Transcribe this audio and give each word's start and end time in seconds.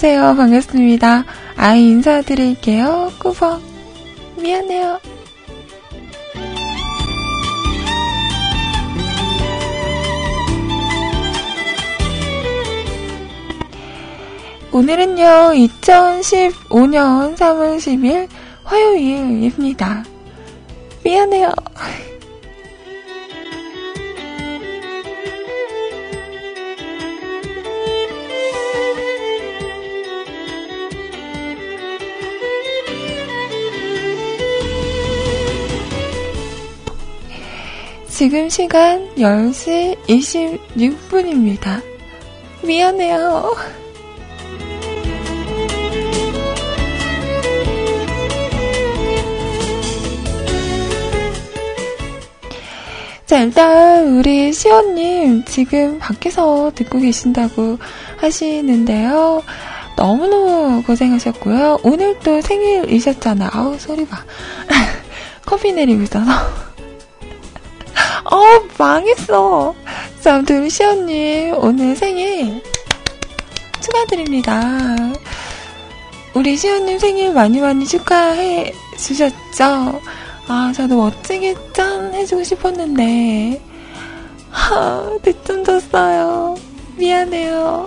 안녕하세요. 0.00 0.36
반갑습니다. 0.36 1.24
아이 1.56 1.88
인사드릴게요. 1.88 3.10
꾸벅. 3.18 3.60
미안해요. 4.40 5.00
오늘은요, 14.70 15.24
2015년 15.54 17.34
3월 17.34 17.78
10일 17.78 18.28
화요일입니다. 18.62 20.04
미안해요. 21.02 21.52
지금 38.18 38.48
시간 38.48 39.08
10시 39.14 39.96
26분입니다. 40.08 41.80
미안해요. 42.64 43.54
자, 53.24 53.38
일단 53.38 54.18
우리 54.18 54.52
시원님 54.52 55.44
지금 55.44 56.00
밖에서 56.00 56.72
듣고 56.74 56.98
계신다고 56.98 57.78
하시는데요. 58.16 59.44
너무너무 59.96 60.82
고생하셨고요. 60.82 61.78
오늘 61.84 62.18
또 62.18 62.40
생일이셨잖아. 62.40 63.50
아우, 63.52 63.78
소리 63.78 64.04
봐. 64.04 64.18
커피 65.46 65.72
내리고 65.72 66.02
있어서. 66.02 66.67
어, 68.30 68.42
망했어. 68.76 69.74
자, 70.20 70.34
아무튼 70.34 70.60
우리 70.60 70.70
시연님, 70.70 71.54
오늘 71.56 71.96
생일 71.96 72.62
축하드립니다. 73.80 74.96
우리 76.34 76.56
시연님 76.56 76.98
생일 76.98 77.32
많이 77.32 77.60
많이 77.60 77.86
축하해 77.86 78.72
주셨죠? 78.98 80.00
아, 80.46 80.72
저도 80.74 80.96
멋지게 80.96 81.54
짠 81.72 82.12
해주고 82.14 82.44
싶었는데, 82.44 83.62
하, 84.50 85.18
늦잠 85.22 85.64
잤어요. 85.64 86.56
미안해요. 86.96 87.86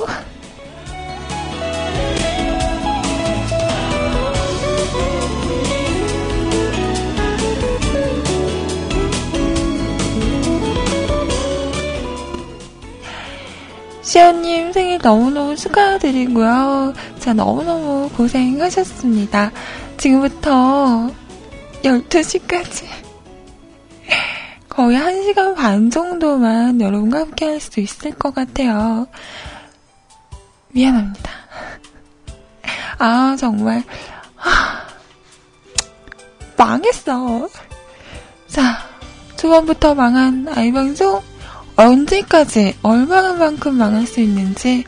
시연님 14.12 14.74
생일 14.74 15.00
너무너무 15.02 15.56
축하드리고요. 15.56 16.94
자, 17.20 17.34
너무너무 17.34 18.10
고생하셨습니다. 18.10 19.54
지금부터 19.96 21.10
12시까지 21.82 22.88
거의 24.68 24.98
1시간 25.00 25.56
반 25.56 25.90
정도만 25.90 26.82
여러분과 26.82 27.20
함께 27.20 27.46
할 27.46 27.62
수 27.62 27.80
있을 27.80 28.12
것 28.12 28.36
같아요. 28.36 29.08
미안합니다. 30.74 31.32
아, 33.00 33.38
정말. 33.40 33.82
아, 34.36 34.88
망했어. 36.58 37.48
자, 38.50 38.78
초반부터 39.38 39.96
망한 39.96 40.50
아이방송 40.54 41.31
언제까지 41.76 42.76
얼마만큼 42.82 43.76
망할 43.76 44.06
수 44.06 44.20
있는지 44.22 44.84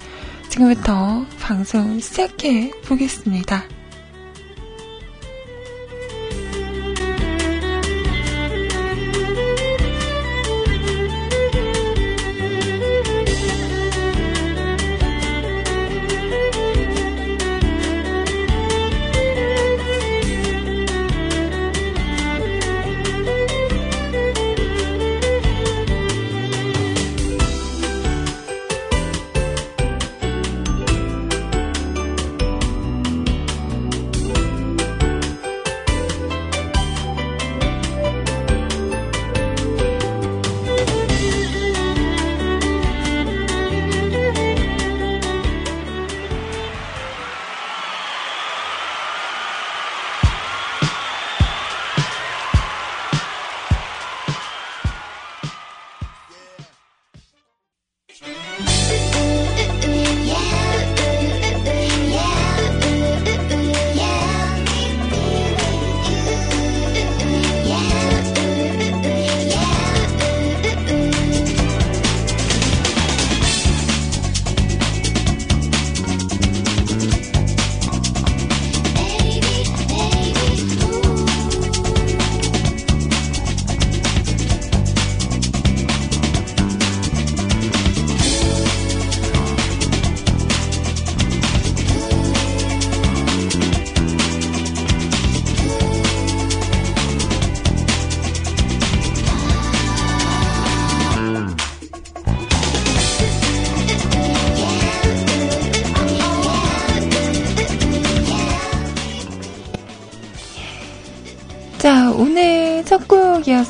지금부터 0.49 1.25
방송 1.39 1.99
시작해 1.99 2.71
보겠습니다. 2.85 3.63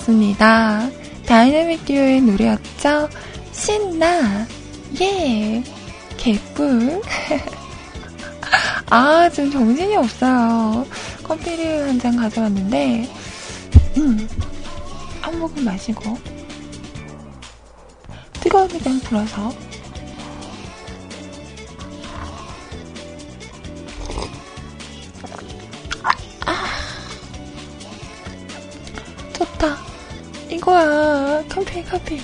곡이었습니다. 0.04 0.90
다이내믹 1.26 1.86
듀오의 1.86 2.22
노래였죠? 2.22 3.10
신나! 3.52 4.46
예! 5.02 5.64
개꿀! 6.18 7.02
아, 8.90 9.30
지금 9.30 9.52
정신이 9.52 9.96
없어요. 9.96 10.86
커피를 11.24 11.88
한 11.88 12.00
잔 12.00 12.16
가져왔는데, 12.18 13.10
음, 13.98 14.28
한 15.22 15.40
모금 15.40 15.64
마시고, 15.64 16.18
뜨거운 18.42 18.68
물장 18.68 19.00
불어서, 19.02 19.52
커피. 32.04 32.20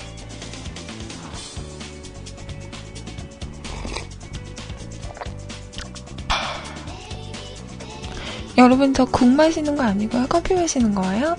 여러분, 8.58 8.92
저 8.92 9.04
국 9.06 9.28
마시는 9.28 9.76
거 9.76 9.82
아니고요. 9.82 10.26
커피 10.28 10.54
마시는 10.54 10.94
거예요? 10.94 11.36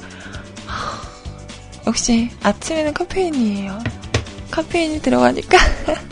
역시, 1.86 2.30
아침에는 2.42 2.94
카페인이에요. 2.94 3.80
카페인이 4.50 5.02
들어가니까. 5.02 5.58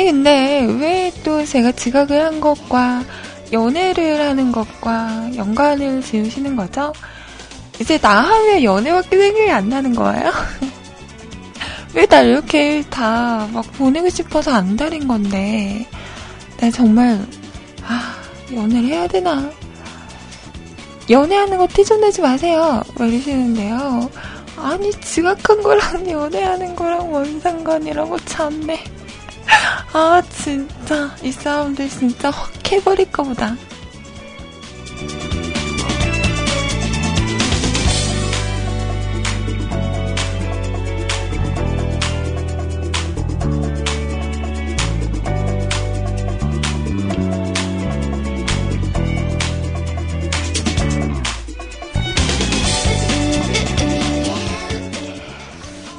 아니 0.00 0.10
근데 0.12 0.64
왜 0.80 1.12
또 1.22 1.44
제가 1.44 1.72
지각을 1.72 2.24
한 2.24 2.40
것과 2.40 3.04
연애를 3.52 4.18
하는 4.22 4.50
것과 4.50 5.28
연관을 5.36 6.00
지으시는 6.00 6.56
거죠? 6.56 6.94
이제 7.78 7.98
나 7.98 8.20
하면 8.22 8.62
연애밖에 8.62 9.18
생각이 9.18 9.50
안 9.50 9.68
나는 9.68 9.94
거예요? 9.94 10.32
왜날 11.92 12.28
이렇게 12.28 12.82
다 12.88 13.46
막 13.52 13.70
보내고 13.72 14.08
싶어서 14.08 14.52
안 14.54 14.74
다린 14.76 15.06
건데? 15.06 15.86
나 16.58 16.70
정말 16.70 17.20
아 17.86 18.14
연애를 18.50 18.88
해야 18.88 19.06
되나? 19.06 19.50
연애하는 21.10 21.58
거티좀 21.58 22.00
내지 22.00 22.22
마세요. 22.22 22.82
왜 22.98 23.08
이러시는데요. 23.08 24.10
아니 24.56 24.90
지각한 24.92 25.62
거랑 25.62 26.08
연애하는 26.10 26.74
거랑 26.74 27.10
뭔 27.10 27.38
상관이라고 27.40 28.18
참네 28.20 28.82
아, 29.92 30.22
진짜. 30.28 31.16
이 31.22 31.32
사람들 31.32 31.88
진짜 31.88 32.30
확 32.30 32.52
해버릴까 32.70 33.24
보다. 33.24 33.56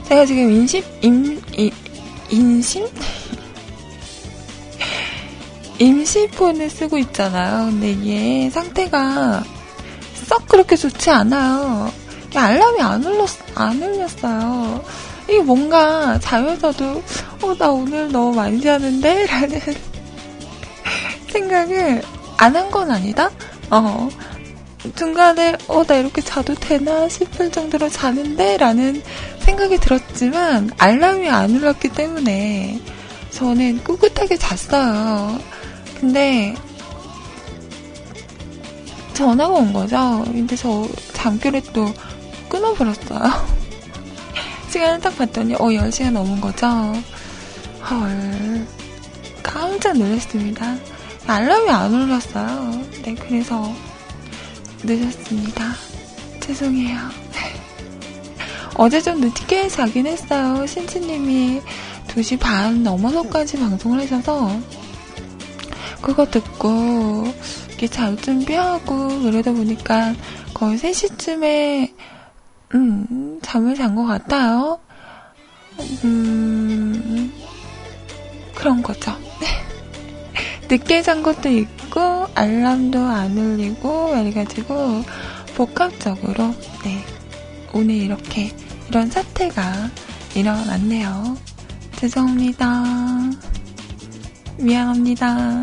제가 0.08 0.26
지금 0.26 0.52
인심, 0.52 0.84
임, 1.02 1.42
이, 1.58 1.72
인심? 2.30 2.86
임시폰을 5.82 6.70
쓰고 6.70 6.98
있잖아요. 7.00 7.66
근데 7.72 7.92
이게 7.92 8.50
상태가 8.50 9.44
썩 10.28 10.48
그렇게 10.48 10.76
좋지 10.76 11.10
않아요. 11.10 11.92
알람이 12.36 12.82
안 12.82 13.04
울렸, 13.04 13.30
안 13.56 13.82
울렸어요. 13.82 14.84
이게 15.28 15.40
뭔가 15.42 16.20
자면서도, 16.20 17.04
어, 17.42 17.56
나 17.58 17.70
오늘 17.70 18.12
너무 18.12 18.34
많이 18.36 18.62
자는데? 18.62 19.26
라는 19.28 19.60
생각을 21.32 22.02
안 22.38 22.56
한 22.56 22.72
건 22.72 22.92
아니다? 22.92 23.30
어. 23.70 24.10
중간에, 24.96 25.56
어, 25.68 25.84
나 25.84 25.96
이렇게 25.96 26.22
자도 26.22 26.56
되나 26.56 27.08
싶을 27.08 27.52
정도로 27.52 27.90
자는데? 27.90 28.58
라는 28.58 29.02
생각이 29.40 29.78
들었지만, 29.78 30.72
알람이 30.78 31.30
안 31.30 31.52
울렸기 31.52 31.90
때문에, 31.90 32.80
저는 33.32 33.84
꿋꿋하게 33.84 34.38
잤어요. 34.38 35.40
근데 36.02 36.56
전화가 39.14 39.54
온 39.54 39.72
거죠. 39.72 40.24
근데 40.26 40.56
저 40.56 40.88
잠결에 41.14 41.62
또 41.74 41.94
끊어버렸어요. 42.50 43.20
시간을 44.72 45.00
딱 45.00 45.16
봤더니 45.16 45.54
어 45.54 45.60
10시가 45.60 46.10
넘은 46.10 46.42
거죠. 46.42 46.68
헐 47.88 48.68
깜짝 49.44 49.96
놀랐습니다. 49.96 50.76
알람이 51.28 51.70
안 51.70 51.94
울렸어요. 51.94 52.82
네 53.04 53.14
그래서 53.14 53.72
늦었습니다. 54.84 55.72
죄송해요. 56.40 56.98
어제 58.74 59.00
좀 59.00 59.22
늦게 59.22 59.68
자긴 59.70 60.08
했어요. 60.08 60.66
신지님이 60.66 61.62
2시 62.08 62.40
반 62.40 62.82
넘어서까지 62.82 63.60
방송을 63.60 64.02
하셔서 64.02 64.60
그거 66.02 66.26
듣고 66.26 67.26
이렇게 67.70 67.88
잘 67.88 68.18
준비하고 68.18 69.22
그러다 69.22 69.52
보니까 69.52 70.14
거의 70.54 70.78
3시쯤에 70.78 71.94
음, 72.76 73.40
잠을 73.42 73.76
잔 73.76 73.96
것 73.96 74.06
같아요. 74.06 74.80
음, 76.04 77.34
그런 78.56 78.82
거죠. 78.82 79.12
늦게 80.70 81.02
잔 81.02 81.22
것도 81.22 81.50
있고, 81.50 82.28
알람도 82.34 83.00
안 83.00 83.38
울리고, 83.38 84.12
그래가지고, 84.12 85.04
복합적으로, 85.56 86.56
네. 86.84 87.04
오늘 87.74 87.96
이렇게, 87.96 88.56
이런 88.88 89.10
사태가 89.10 89.90
일어났네요. 90.36 91.36
죄송합니다. 91.98 92.84
미안합니다. 94.60 95.62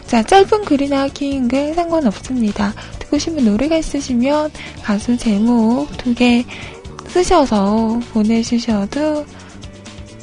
자, 0.07 0.23
짧은 0.23 0.65
글이나 0.65 1.09
긴 1.09 1.49
글 1.49 1.75
상관없습니다. 1.75 2.73
듣고 3.01 3.19
싶은 3.19 3.45
노래가 3.45 3.77
있으시면 3.77 4.51
가수 4.83 5.17
제목 5.17 5.89
두 5.99 6.15
개 6.15 6.45
쓰셔서 7.09 8.01
보내주셔도 8.13 9.25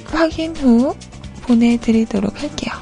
확인 0.05 0.55
후 0.55 0.95
보내드리도록 1.43 2.41
할게요. 2.41 2.73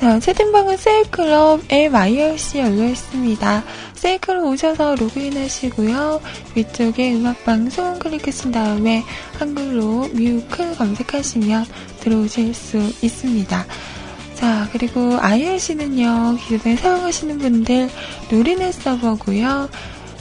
자, 0.00 0.18
채팅방은 0.18 0.76
세일클럽 0.78 1.60
MIRC 1.68 2.58
열려 2.58 2.84
있습니다. 2.88 3.62
세이클 4.00 4.38
오셔서 4.38 4.94
로그인 4.94 5.36
하시고요. 5.36 6.22
위쪽에 6.54 7.14
음악방송 7.16 7.98
클릭하신 7.98 8.50
다음에 8.50 9.04
한글로 9.38 10.08
뮤클 10.14 10.74
검색하시면 10.76 11.66
들어오실 12.00 12.54
수 12.54 12.78
있습니다. 13.02 13.66
자, 14.36 14.66
그리고 14.72 15.18
IRC는요, 15.20 16.38
기존에 16.38 16.76
사용하시는 16.76 17.38
분들 17.40 17.90
누리넷 18.32 18.72
서버고요. 18.72 19.68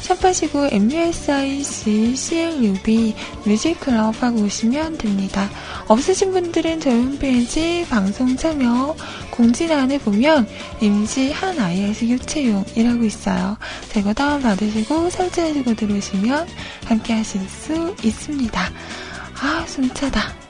샵하시고 0.02 0.70
MUSIC 0.72 2.16
CLUB 2.16 3.16
뮤직클럽 3.46 4.22
하고 4.22 4.42
오시면 4.42 4.98
됩니다. 4.98 5.50
없으신 5.88 6.32
분들은 6.32 6.80
저희 6.80 6.94
홈페이지 6.94 7.86
방송 7.90 8.36
참여 8.36 8.96
공지란에 9.32 9.98
보면 10.00 10.48
임시 10.82 11.32
한 11.32 11.60
IS 11.60 12.08
교체용이라고 12.08 13.04
있어요. 13.06 13.58
제거 13.92 14.14
다운받으시고 14.14 15.10
설치하시고 15.10 15.76
들어오시면 15.76 16.48
함께 16.86 17.14
하실 17.14 17.42
수 17.48 17.96
있습니다. 18.04 18.62
아, 19.42 19.66
숨차다. 19.68 20.49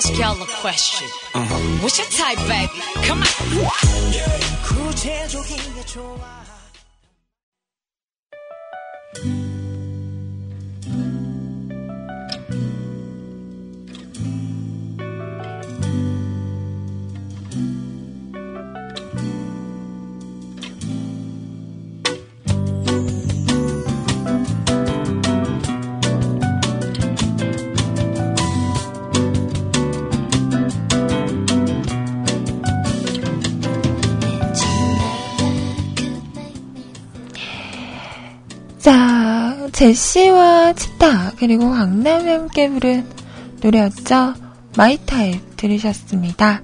Ask 0.00 0.18
y'all 0.18 0.42
a 0.42 0.46
question. 0.46 1.06
Uh-huh. 1.34 1.82
What's 1.82 1.98
your 1.98 2.08
type, 2.08 2.38
baby? 2.48 2.72
Come 3.06 3.20
on. 3.20 3.60
제시와 39.80 40.74
치타 40.74 41.32
그리고 41.38 41.70
강남이 41.70 42.28
함께 42.28 42.68
부른 42.68 43.06
노래였죠. 43.62 44.34
My 44.76 44.98
Type 45.06 45.56
들으셨습니다. 45.56 46.60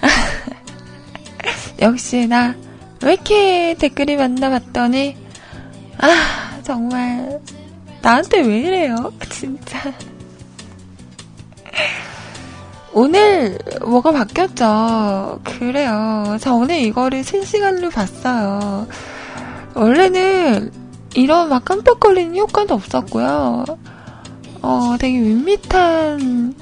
역시나 1.82 2.54
왜 3.02 3.14
이렇게 3.14 3.74
댓글이 3.76 4.14
많나 4.14 4.48
봤더니 4.48 5.16
아 5.98 6.60
정말 6.62 7.40
나한테 8.00 8.42
왜 8.42 8.60
이래요? 8.60 9.12
진짜. 9.28 9.92
오늘 12.92 13.58
뭐가 13.84 14.12
바뀌었죠? 14.12 15.40
그래요. 15.42 16.36
저 16.38 16.54
오늘 16.54 16.78
이거를 16.78 17.24
실시간으로 17.24 17.90
봤어요. 17.90 18.86
원래는 19.74 20.81
이런 21.14 21.48
막 21.48 21.64
깜빡거리는 21.64 22.36
효과도 22.36 22.74
없었고요. 22.74 23.64
어, 24.62 24.96
되게 24.98 25.18
밋밋한 25.18 26.54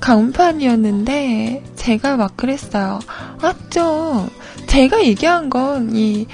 강판이었는데, 0.00 1.64
제가 1.76 2.16
막 2.16 2.36
그랬어요. 2.36 2.98
아, 3.40 3.54
좀, 3.70 4.28
제가 4.66 5.04
얘기한 5.04 5.50
건 5.50 5.94
이, 5.94 6.26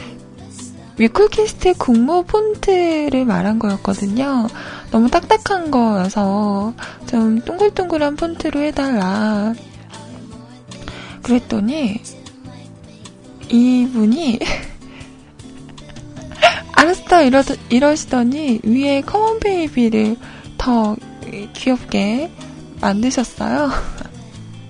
위클캐스트의 0.99 1.75
국모 1.75 2.23
폰트를 2.25 3.25
말한 3.25 3.59
거였거든요. 3.59 4.47
너무 4.91 5.11
딱딱한 5.11 5.71
거여서 5.71 6.75
좀 7.07 7.41
동글동글한 7.41 8.17
폰트로 8.17 8.61
해달라. 8.61 9.55
그랬더니 11.23 12.01
이분이 13.49 14.39
알았어 16.83 17.23
이러, 17.23 17.43
이러시더니 17.69 18.61
위에 18.65 19.03
come 19.03 19.27
on 19.27 19.39
baby를 19.39 20.17
더 20.59 20.97
귀엽게 21.53 22.31
만드셨어요. 22.81 23.71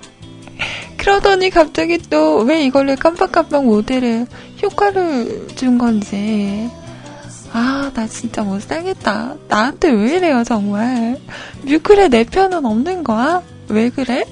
그러더니 0.98 1.48
갑자기 1.50 1.96
또 1.98 2.42
왜 2.44 2.64
이걸로 2.64 2.94
깜빡깜빡 2.96 3.64
모델을 3.64 4.26
효과를 4.62 5.48
준 5.56 5.78
건지. 5.78 6.70
아, 7.54 7.90
나 7.94 8.06
진짜 8.06 8.42
못 8.42 8.62
살겠다. 8.62 9.34
나한테 9.48 9.90
왜 9.90 10.16
이래요, 10.16 10.44
정말. 10.44 11.18
뮤클에 11.62 12.08
내 12.08 12.24
편은 12.24 12.64
없는 12.64 13.04
거야? 13.04 13.42
왜 13.68 13.88
그래? 13.90 14.24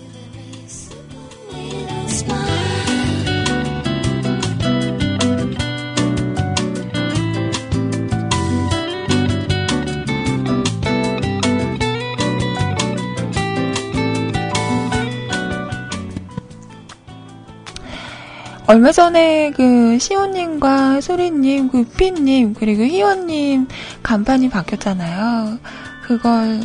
얼마 18.70 18.92
전에 18.92 19.50
그 19.56 19.98
시호님과 19.98 21.00
소리님, 21.00 21.70
그 21.70 21.82
피님, 21.82 22.54
그리고 22.54 22.84
희원님 22.84 23.66
간판이 24.04 24.48
바뀌었잖아요. 24.48 25.58
그걸 26.04 26.60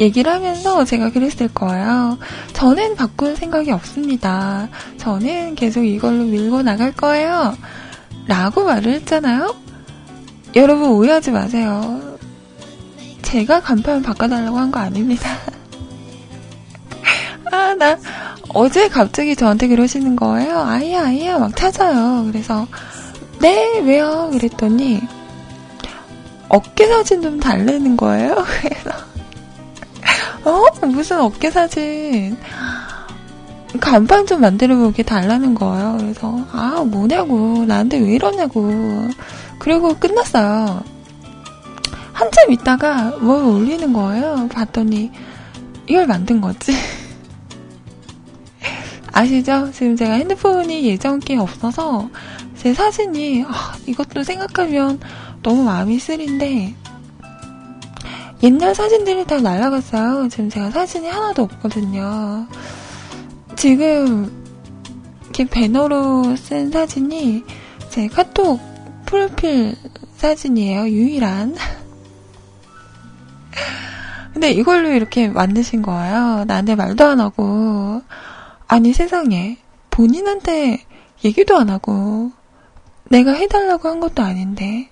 얘기를 0.00 0.32
하면서 0.32 0.84
제가 0.84 1.12
그랬을 1.12 1.46
거예요. 1.54 2.18
저는 2.54 2.96
바꿀 2.96 3.36
생각이 3.36 3.70
없습니다. 3.70 4.68
저는 4.98 5.54
계속 5.54 5.84
이걸로 5.84 6.24
밀고 6.24 6.62
나갈 6.62 6.90
거예요. 6.90 7.54
라고 8.26 8.64
말을 8.64 8.94
했잖아요. 8.94 9.54
여러분 10.56 10.90
오해하지 10.90 11.30
마세요. 11.30 12.18
제가 13.22 13.60
간판 13.60 14.02
바꿔달라고 14.02 14.58
한 14.58 14.72
거 14.72 14.80
아닙니다. 14.80 15.30
아, 17.52 17.74
나 17.74 17.96
어제 18.50 18.88
갑자기 18.88 19.36
저한테 19.36 19.68
그러시는 19.68 20.16
거예요. 20.16 20.60
아이야, 20.60 21.04
아이야, 21.06 21.38
막 21.38 21.54
찾아요. 21.54 22.24
그래서, 22.26 22.66
네, 23.40 23.80
왜요? 23.80 24.30
그랬더니, 24.32 25.00
어깨 26.48 26.86
사진 26.86 27.22
좀 27.22 27.40
달래는 27.40 27.96
거예요. 27.96 28.36
그래서, 28.62 28.90
어? 30.44 30.86
무슨 30.86 31.20
어깨 31.20 31.50
사진. 31.50 32.36
간판 33.80 34.26
좀 34.26 34.40
만들어보게 34.40 35.02
달라는 35.02 35.54
거예요. 35.54 35.96
그래서, 35.98 36.40
아, 36.52 36.82
뭐냐고. 36.86 37.64
나한테 37.66 37.98
왜 37.98 38.14
이러냐고. 38.14 38.70
그리고 39.58 39.94
끝났어요. 39.94 40.82
한참 42.12 42.52
있다가 42.52 43.16
뭘 43.20 43.44
올리는 43.44 43.92
거예요. 43.92 44.48
봤더니, 44.50 45.10
이걸 45.88 46.06
만든 46.06 46.40
거지. 46.40 46.72
아시죠? 49.16 49.70
지금 49.72 49.96
제가 49.96 50.12
핸드폰이 50.12 50.86
예전게 50.86 51.38
없어서 51.38 52.10
제 52.54 52.74
사진이 52.74 53.46
아, 53.48 53.74
이것도 53.86 54.22
생각하면 54.22 55.00
너무 55.42 55.64
마음이 55.64 55.98
쓰린데 55.98 56.74
옛날 58.42 58.74
사진들이 58.74 59.24
다 59.24 59.40
날라갔어요. 59.40 60.28
지금 60.28 60.50
제가 60.50 60.70
사진이 60.70 61.08
하나도 61.08 61.44
없거든요. 61.44 62.46
지금 63.56 64.30
이렇게 65.22 65.46
배너로 65.46 66.36
쓴 66.36 66.70
사진이 66.70 67.42
제 67.88 68.08
카톡 68.08 68.60
프로필 69.06 69.74
사진이에요. 70.18 70.90
유일한. 70.90 71.56
근데 74.34 74.50
이걸로 74.50 74.90
이렇게 74.90 75.28
만드신 75.28 75.80
거예요. 75.80 76.44
나한테 76.46 76.74
말도 76.74 77.06
안 77.06 77.20
하고. 77.20 78.02
아니 78.68 78.92
세상에 78.92 79.58
본인한테 79.90 80.84
얘기도 81.24 81.56
안 81.56 81.70
하고 81.70 82.32
내가 83.04 83.32
해달라고 83.32 83.88
한 83.88 84.00
것도 84.00 84.22
아닌데. 84.22 84.90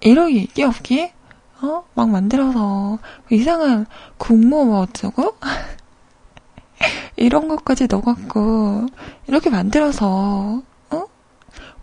이러기 0.00 0.38
있기 0.42 0.62
없기? 0.62 1.12
어? 1.60 1.84
막 1.94 2.08
만들어서 2.08 2.98
그 3.26 3.34
이상한 3.34 3.86
국모 4.16 4.64
뭐 4.64 4.80
어쩌고? 4.80 5.36
이런 7.16 7.48
것까지 7.48 7.88
넣어갖고 7.88 8.86
이렇게 9.26 9.50
만들어서 9.50 10.62
어? 10.90 11.04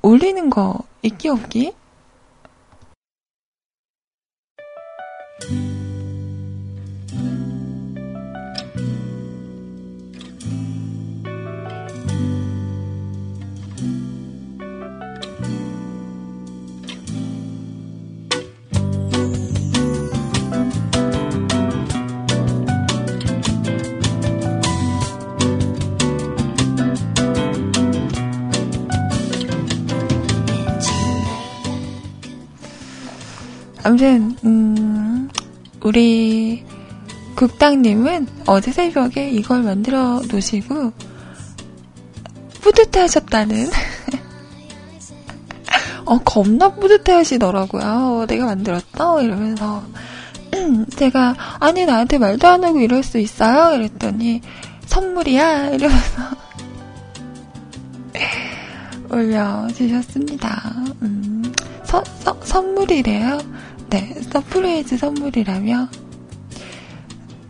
올리는 0.01 0.49
거 0.49 0.79
있기 1.01 1.27
없기? 1.27 1.73
아무튼 33.85 34.35
음, 34.43 35.29
우리 35.83 36.65
국당님은 37.35 38.27
어제 38.47 38.71
새벽에 38.71 39.29
이걸 39.29 39.61
만들어 39.61 40.23
놓으시고 40.27 40.91
뿌듯해하셨다는 42.61 43.69
어 46.05 46.17
겁나 46.17 46.73
뿌듯해하시더라고요. 46.73 48.25
내가 48.27 48.45
만들었다 48.47 49.21
이러면서 49.21 49.83
제가 50.97 51.35
아니 51.59 51.85
나한테 51.85 52.17
말도 52.17 52.47
안 52.47 52.63
하고 52.63 52.79
이럴 52.79 53.03
수 53.03 53.19
있어요? 53.19 53.75
이랬더니 53.75 54.41
선물이야 54.87 55.67
이러면서 55.67 56.21
올려주셨습니다. 59.11 60.73
음, 61.03 61.53
서, 61.83 62.03
서, 62.03 62.35
선물이래요. 62.41 63.37
네, 63.89 64.13
surprise 64.31 64.97
선물이라며 64.97 65.89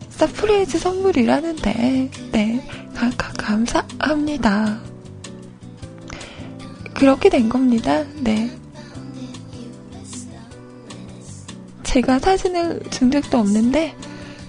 surprise 0.09 0.79
선물이라는데 0.79 2.11
네, 2.31 2.67
가, 2.93 3.09
가, 3.11 3.33
감사합니다. 3.33 4.79
그렇게 6.93 7.29
된 7.29 7.49
겁니다. 7.49 8.03
네. 8.21 8.49
제가 11.83 12.19
사진을 12.19 12.81
준 12.89 13.11
적도 13.11 13.37
없는데 13.37 13.95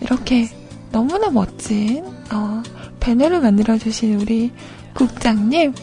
이렇게 0.00 0.48
너무나 0.90 1.30
멋진 1.30 2.04
어, 2.32 2.62
배너를 3.00 3.40
만들어 3.40 3.76
주신 3.78 4.20
우리 4.20 4.50
국장님 4.94 5.74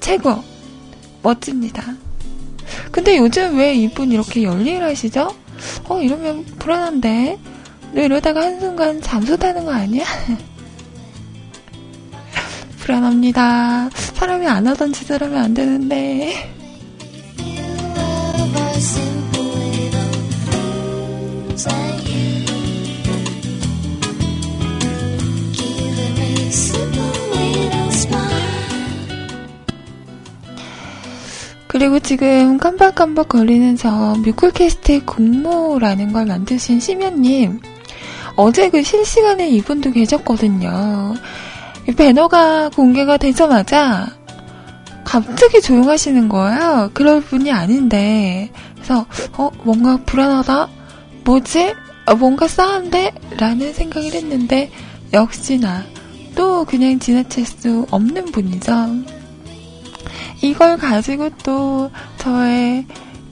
최고 0.00 0.42
멋집니다. 1.22 1.94
근데 2.92 3.16
요즘 3.16 3.58
왜 3.58 3.74
이분 3.74 4.12
이렇게 4.12 4.42
열일하시죠? 4.42 5.34
어, 5.88 6.00
이러면 6.00 6.44
불안한데. 6.58 7.38
너 7.94 8.02
이러다가 8.02 8.42
한순간 8.42 9.00
잠수 9.00 9.36
타는 9.36 9.64
거 9.64 9.72
아니야? 9.72 10.04
불안합니다. 12.80 13.88
사람이 13.90 14.46
안 14.46 14.66
하던 14.66 14.92
짓을 14.92 15.22
하면 15.22 15.42
안 15.42 15.54
되는데. 15.54 16.52
그리고 31.82 31.98
지금 31.98 32.58
깜박깜박 32.58 33.28
거리는 33.28 33.74
저 33.74 33.90
뮤클캐스트의 34.24 35.00
공모라는 35.00 36.12
걸 36.12 36.26
만드신 36.26 36.78
심연님. 36.78 37.58
어제 38.36 38.70
그 38.70 38.84
실시간에 38.84 39.48
이분도 39.48 39.90
계셨거든요. 39.90 41.14
배너가 41.96 42.68
공개가 42.68 43.16
되자마자 43.16 44.06
갑자기 45.02 45.60
조용하시는 45.60 46.28
거예요. 46.28 46.92
그럴 46.94 47.20
분이 47.20 47.50
아닌데. 47.50 48.52
그래서, 48.76 49.04
어, 49.36 49.50
뭔가 49.64 49.96
불안하다? 50.06 50.68
뭐지? 51.24 51.74
어, 52.06 52.14
뭔가 52.14 52.46
싸한데? 52.46 53.10
라는 53.38 53.72
생각을 53.72 54.12
했는데, 54.12 54.70
역시나 55.12 55.82
또 56.36 56.64
그냥 56.64 57.00
지나칠 57.00 57.44
수 57.44 57.88
없는 57.90 58.26
분이죠. 58.26 58.72
이걸 60.42 60.76
가지고 60.76 61.30
또 61.44 61.90
저의 62.18 62.84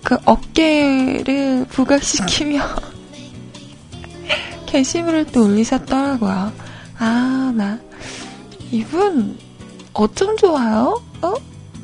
그 0.05 0.17
어깨를 0.25 1.67
부각시키며 1.69 2.63
게시물을 4.67 5.27
또 5.27 5.45
올리셨더라고요. 5.45 6.53
아, 6.99 7.53
나 7.55 7.79
이분 8.71 9.37
어쩜 9.93 10.37
좋아요? 10.37 11.03
어? 11.21 11.35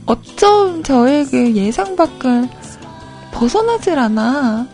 어쩜 0.07 0.85
저의 0.85 1.27
그 1.27 1.55
예상 1.57 1.97
밖을 1.97 2.49
벗어나질 3.33 3.99
않아. 3.99 4.69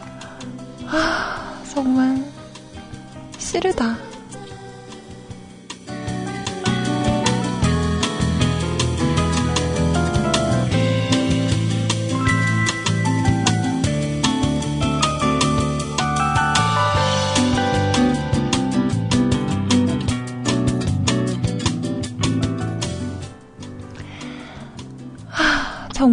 아, 0.86 1.62
정말 1.72 2.22
싫으다. 3.38 4.11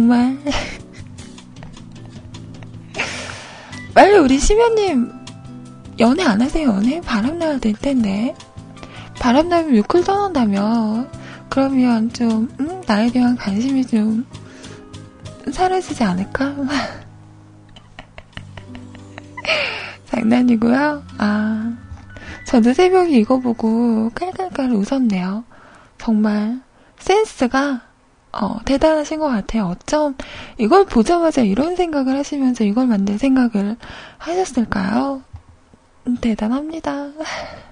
정말. 0.00 0.38
빨리 3.92 4.16
우리 4.16 4.38
심연님, 4.38 5.12
연애 5.98 6.24
안 6.24 6.40
하세요, 6.40 6.70
연애? 6.70 7.02
바람 7.02 7.38
나야 7.38 7.58
될 7.58 7.74
텐데. 7.74 8.34
바람 9.18 9.50
나면 9.50 9.74
뮤클 9.74 10.04
떠난다며. 10.04 11.04
그러면 11.50 12.10
좀, 12.14 12.48
음, 12.60 12.80
나에 12.86 13.12
대한 13.12 13.36
관심이 13.36 13.84
좀, 13.84 14.24
사라지지 15.52 16.02
않을까? 16.02 16.54
장난이고요. 20.08 21.02
아, 21.18 21.76
저도 22.46 22.72
새벽에 22.72 23.18
이거 23.18 23.38
보고 23.38 24.08
깔깔깔 24.14 24.72
웃었네요. 24.72 25.44
정말 25.98 26.62
센스가 26.98 27.89
어, 28.32 28.58
대단하신 28.64 29.18
것 29.18 29.28
같아요. 29.28 29.66
어쩜 29.66 30.14
이걸 30.58 30.84
보자마자 30.86 31.42
이런 31.42 31.76
생각을 31.76 32.16
하시면서 32.16 32.64
이걸 32.64 32.86
만들 32.86 33.18
생각을 33.18 33.76
하셨을까요? 34.18 35.22
음, 36.06 36.16
대단합니다. 36.20 37.08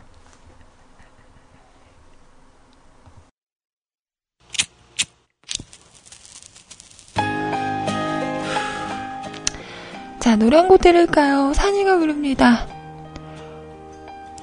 자, 10.21 10.37
노래 10.37 10.57
한 10.59 10.69
곡 10.69 10.81
들을까요? 10.81 11.53
산이가 11.55 11.99
부릅니다. 11.99 12.67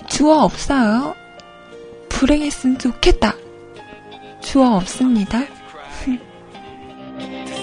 주어 0.08 0.44
없어요. 0.44 1.14
불행했으면 2.10 2.80
좋겠다. 2.80 3.36
주어 4.42 4.76
없습니다. 4.78 5.40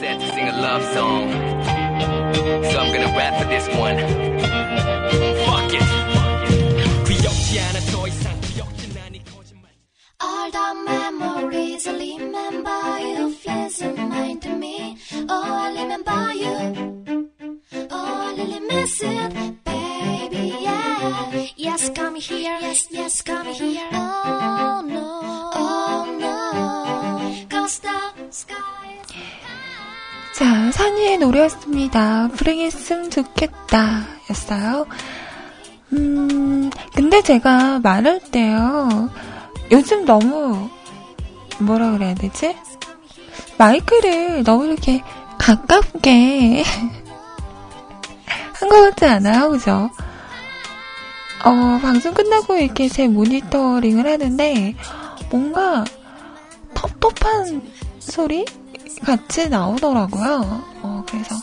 Said 0.03 0.19
to 0.19 0.29
sing 0.35 0.49
a 0.49 0.57
love 0.61 0.83
song. 0.97 1.31
So 2.71 2.75
I'm 2.83 2.91
gonna 2.95 3.13
rap 3.17 3.35
for 3.41 3.49
this 3.55 3.67
one. 3.87 3.99
Fuck 5.47 5.73
it. 5.79 5.87
All 10.25 10.51
the 10.59 10.69
memories 10.91 11.87
I 11.87 11.93
remember 11.93 12.81
you 13.01 13.31
feels 13.43 13.77
remind 13.83 14.45
me. 14.63 14.99
Oh, 15.35 15.51
I 15.65 15.69
remember 15.81 16.23
you. 16.43 16.57
Oh, 17.97 18.13
I 18.27 18.35
really 18.39 18.61
miss 18.61 19.03
it, 19.05 19.31
baby. 19.65 20.45
Yeah. 20.67 21.47
Yes, 21.57 21.91
come 21.91 22.17
here. 22.17 22.59
Yes, 22.61 22.89
yes, 22.91 23.23
come 23.23 23.47
here. 23.47 23.89
Oh 23.93 24.83
no. 24.97 25.09
Oh 25.65 26.03
no. 26.25 27.47
Cause 27.49 27.79
the 27.79 27.99
sky 28.31 28.73
is. 30.41 30.73
산이의 30.73 31.19
노래였습니다. 31.19 32.29
불행했으면 32.35 33.11
좋겠다. 33.11 34.05
였어요. 34.31 34.87
음, 35.93 36.71
근데 36.95 37.23
제가 37.23 37.81
말할 37.81 38.21
때요. 38.31 39.11
요즘 39.71 40.05
너무, 40.05 40.69
뭐라 41.59 41.93
그래야 41.93 42.15
되지? 42.15 42.57
마이크를 43.59 44.43
너무 44.45 44.67
이렇게 44.67 45.03
가깝게 45.39 46.63
한 48.55 48.69
것 48.69 48.81
같지 48.83 49.05
않아요? 49.07 49.51
그죠? 49.51 49.91
어, 51.45 51.79
방송 51.83 52.15
끝나고 52.15 52.57
이렇게 52.57 52.89
제 52.89 53.09
모니터링을 53.09 54.07
하는데, 54.07 54.75
뭔가 55.31 55.85
텁텁한 56.75 57.63
소리? 57.99 58.45
같이 59.05 59.49
나오더라고요. 59.49 60.65
어, 60.83 61.05
그래서, 61.09 61.35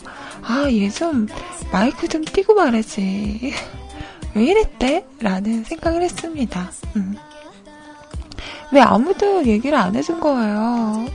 아, 0.42 0.68
얘 0.70 0.88
좀, 0.90 1.26
마이크 1.72 2.06
좀 2.08 2.24
띄고 2.24 2.54
말하지. 2.54 3.52
왜 4.34 4.44
이랬대? 4.44 5.04
라는 5.20 5.64
생각을 5.64 6.02
했습니다. 6.02 6.70
음. 6.96 7.16
왜 8.72 8.80
아무도 8.80 9.44
얘기를 9.46 9.76
안 9.76 9.94
해준 9.96 10.20
거예요? 10.20 11.06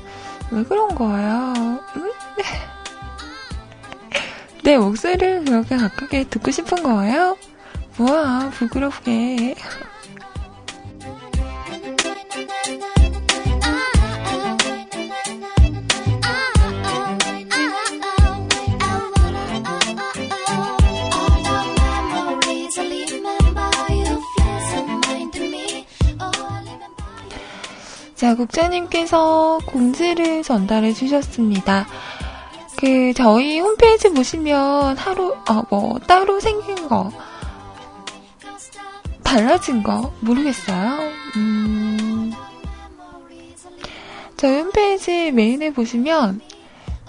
왜 0.52 0.64
그런 0.64 0.94
거예요? 0.94 1.54
음? 1.96 2.12
내 4.64 4.78
목소리를 4.78 5.46
그렇게 5.46 5.78
가깝게 5.78 6.26
듣고 6.26 6.52
싶은 6.52 6.84
거예요? 6.84 7.38
뭐야, 7.98 8.52
부끄럽게. 8.54 9.56
자, 28.16 28.34
국장님께서 28.34 29.60
공지를 29.66 30.42
전달해 30.42 30.94
주셨습니다. 30.94 31.86
그, 32.78 33.14
저희 33.14 33.60
홈페이지 33.60 34.10
보시면 34.10 34.98
하루, 34.98 35.36
어, 35.50 35.64
뭐, 35.70 36.00
따로 36.00 36.40
생긴 36.40 36.88
거, 36.88 37.12
달라진 39.22 39.84
거, 39.84 40.14
모르겠어요. 40.22 41.12
음, 41.36 42.32
저희 44.38 44.62
홈페이지 44.62 45.32
메인에 45.32 45.74
보시면 45.74 46.40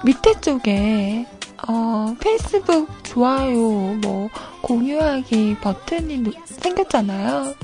밑에 0.04 0.40
쪽에, 0.40 1.24
어, 1.68 2.16
페이스북 2.18 2.88
좋아요, 3.04 3.56
뭐, 4.02 4.28
공유하기 4.60 5.58
버튼이 5.60 6.32
생겼잖아요. 6.46 7.54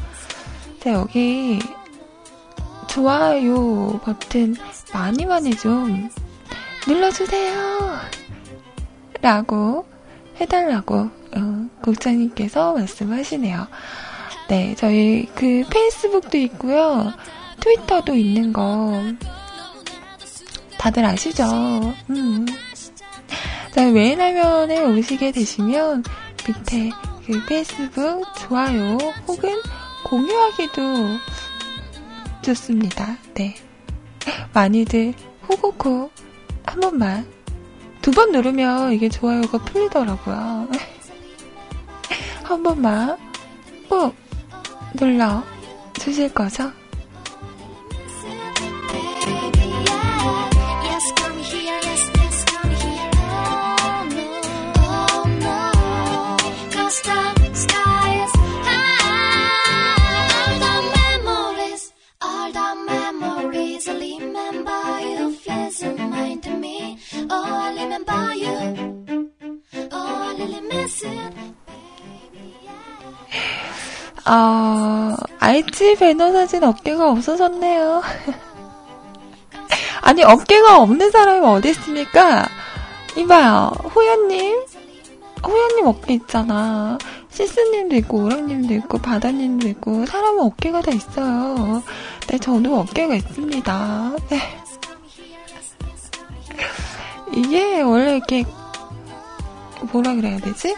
자, 0.79 0.93
여기 0.93 1.59
좋아요 2.93 3.99
버튼 4.05 4.55
많이 4.93 5.25
많이 5.25 5.57
좀 5.57 6.11
눌러주세요. 6.87 7.99
라고 9.23 9.87
해달라고 10.39 10.97
어, 10.97 11.69
국장님께서 11.81 12.75
말씀하시네요. 12.75 13.67
네, 14.49 14.75
저희 14.77 15.27
그 15.35 15.65
페이스북도 15.71 16.37
있고요. 16.37 17.13
트위터도 17.61 18.15
있는 18.15 18.53
거 18.53 19.03
다들 20.79 21.05
아시죠? 21.05 21.45
음. 22.11 22.45
자, 23.71 23.87
메인 23.91 24.21
화면에 24.21 24.83
오시게 24.83 25.33
되시면 25.33 26.05
밑에 26.47 26.91
그 27.25 27.43
페이스북 27.47 28.27
좋아요 28.35 28.99
혹은 29.27 29.63
공유하기도 30.05 30.83
좋습니다. 32.43 33.17
네. 33.35 33.55
많이들 34.53 35.15
호호호 35.49 36.11
한 36.65 36.81
번만 36.81 37.27
두 38.01 38.11
번 38.11 38.33
누르면 38.33 38.93
이게 38.93 39.09
좋아요가 39.09 39.59
풀리더라고요. 39.59 40.69
한 42.43 42.63
번만 42.63 43.17
꼭 43.89 44.15
눌러 44.95 45.43
주실 45.95 46.33
거죠? 46.35 46.73
어, 74.33 75.15
알지 75.41 75.97
배너 75.97 76.33
사진 76.33 76.65
어깨가 76.65 77.11
없어졌네요. 77.11 78.03
아니, 80.01 80.25
어깨가 80.25 80.81
없는 80.81 81.11
사람이 81.11 81.45
어디 81.47 81.69
있습니까? 81.71 82.47
이봐요, 83.15 83.73
호연님. 83.95 84.65
호연님 85.47 85.87
어깨 85.87 86.15
있잖아. 86.15 86.97
시스님도 87.29 87.95
있고, 87.97 88.25
오랑님도 88.25 88.73
있고, 88.75 88.97
바다님도 88.97 89.69
있고, 89.69 90.07
사람은 90.07 90.41
어깨가 90.45 90.81
다 90.81 90.93
있어요. 90.93 91.83
네, 92.29 92.39
저도 92.39 92.81
어깨가 92.81 93.15
있습니다. 93.15 94.13
네. 94.31 94.41
이게 97.35 97.83
원래 97.83 98.17
이렇게, 98.17 98.47
뭐라 99.93 100.15
그래야 100.15 100.39
되지? 100.39 100.75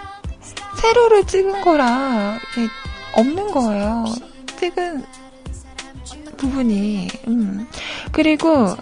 세로를 0.81 1.25
찍은 1.27 1.61
거라, 1.63 2.37
이렇게 2.57 2.84
없는 3.15 3.51
거예요. 3.53 4.05
찍은 4.59 5.05
부분이. 6.37 7.09
음. 7.29 7.67
그리고 8.13 8.77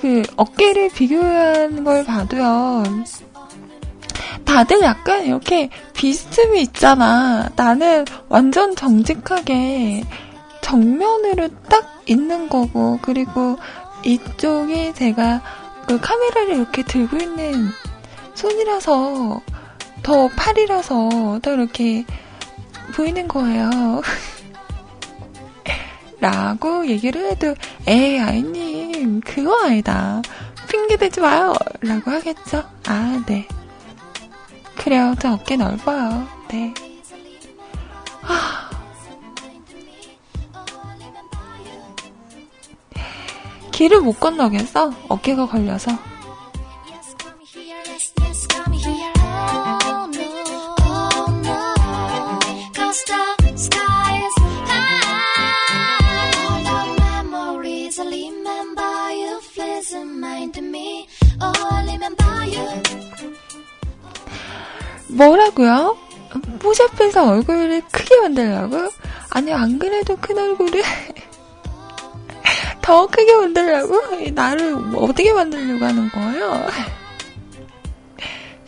그 0.00 0.22
어깨를 0.36 0.90
비교한 0.90 1.84
걸 1.84 2.04
봐도요. 2.04 2.84
다들 4.44 4.80
약간 4.82 5.24
이렇게 5.24 5.68
비스듬히 5.94 6.62
있잖아. 6.62 7.48
나는 7.56 8.04
완전 8.28 8.74
정직하게 8.74 10.04
정면으로 10.62 11.48
딱 11.68 12.02
있는 12.06 12.48
거고, 12.48 12.98
그리고 13.02 13.58
이쪽이 14.04 14.94
제가 14.94 15.42
그 15.86 16.00
카메라를 16.00 16.56
이렇게 16.56 16.82
들고 16.82 17.16
있는 17.16 17.68
손이라서, 18.34 19.40
더 20.02 20.28
팔이라서, 20.28 21.40
더 21.42 21.52
이렇게 21.52 22.04
보이는 22.94 23.28
거예요. 23.28 23.70
라고 26.20 26.86
얘기를 26.86 27.30
해도, 27.30 27.54
에이, 27.86 28.18
아이님, 28.18 29.20
그거 29.20 29.64
아니다. 29.64 30.20
핑계대지 30.68 31.20
마요. 31.20 31.54
라고 31.80 32.10
하겠죠? 32.10 32.64
아, 32.86 33.22
네. 33.26 33.46
그래요. 34.76 35.14
저 35.20 35.32
어깨 35.32 35.56
넓어요. 35.56 36.26
네. 36.50 36.74
하... 38.22 38.68
길을 43.70 44.00
못 44.00 44.18
건너겠어? 44.18 44.92
어깨가 45.08 45.46
걸려서. 45.46 45.92
뭐라고요? 65.18 65.96
포샵해서 66.60 67.28
얼굴을 67.28 67.82
크게 67.90 68.20
만들라고? 68.20 68.90
아니, 69.30 69.52
안 69.52 69.78
그래도 69.78 70.16
큰 70.16 70.38
얼굴을 70.38 70.82
더 72.80 73.06
크게 73.06 73.34
만들라고? 73.36 74.30
나를 74.32 74.76
어떻게 74.94 75.32
만들려고 75.32 75.84
하는 75.84 76.08
거예요? 76.10 76.66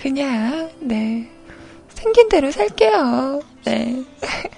그냥, 0.00 0.70
네. 0.80 1.30
생긴 1.90 2.28
대로 2.28 2.50
살게요. 2.50 3.40
네. 3.64 4.02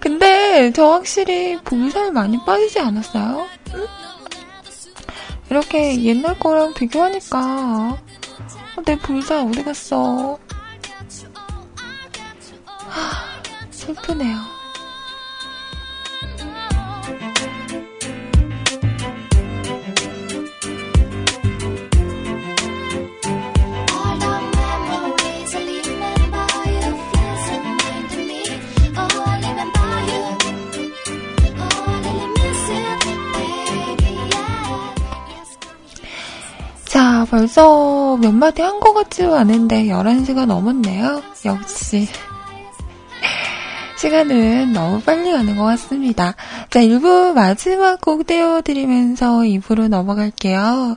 근데 0.00 0.72
저 0.72 0.92
확실히 0.92 1.58
볼살 1.62 2.12
많이 2.12 2.38
빠지지 2.44 2.78
않았어요? 2.78 3.46
응? 3.74 3.86
이렇게 5.50 6.02
옛날 6.02 6.38
거랑 6.38 6.74
비교하니까 6.74 7.40
어, 7.40 7.98
내 8.84 8.96
불사 8.98 9.42
어디 9.42 9.62
갔어? 9.64 10.38
하, 12.66 13.70
슬프네요. 13.70 14.55
벌써 37.36 38.16
몇 38.16 38.32
마디 38.32 38.62
한 38.62 38.80
것 38.80 38.94
같지도 38.94 39.36
않은데 39.36 39.88
11시가 39.88 40.46
넘었네요. 40.46 41.20
역시. 41.44 42.08
시간은 43.98 44.72
너무 44.72 45.02
빨리 45.02 45.30
가는 45.32 45.54
것 45.54 45.64
같습니다. 45.64 46.34
자, 46.70 46.80
1부 46.80 47.34
마지막 47.34 48.00
곡 48.00 48.26
떼어드리면서 48.26 49.40
2부로 49.40 49.88
넘어갈게요. 49.88 50.96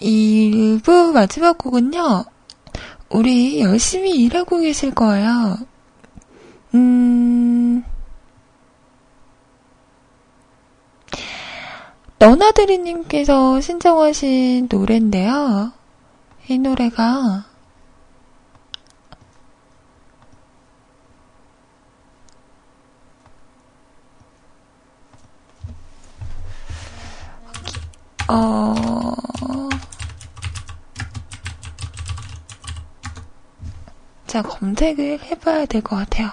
1부 0.00 1.12
마지막 1.12 1.58
곡은요, 1.58 2.24
우리 3.10 3.60
열심히 3.60 4.12
일하고 4.12 4.60
계실 4.60 4.94
거예요. 4.94 5.58
음, 6.74 7.84
너나드리님께서 12.18 13.60
신청하신 13.60 14.68
노래인데요. 14.70 15.72
이 16.48 16.58
노래가 16.58 17.44
어... 28.28 28.74
자, 34.26 34.42
검색을 34.42 35.20
해봐야 35.22 35.66
될 35.66 35.82
것 35.82 35.96
같아요. 35.96 36.30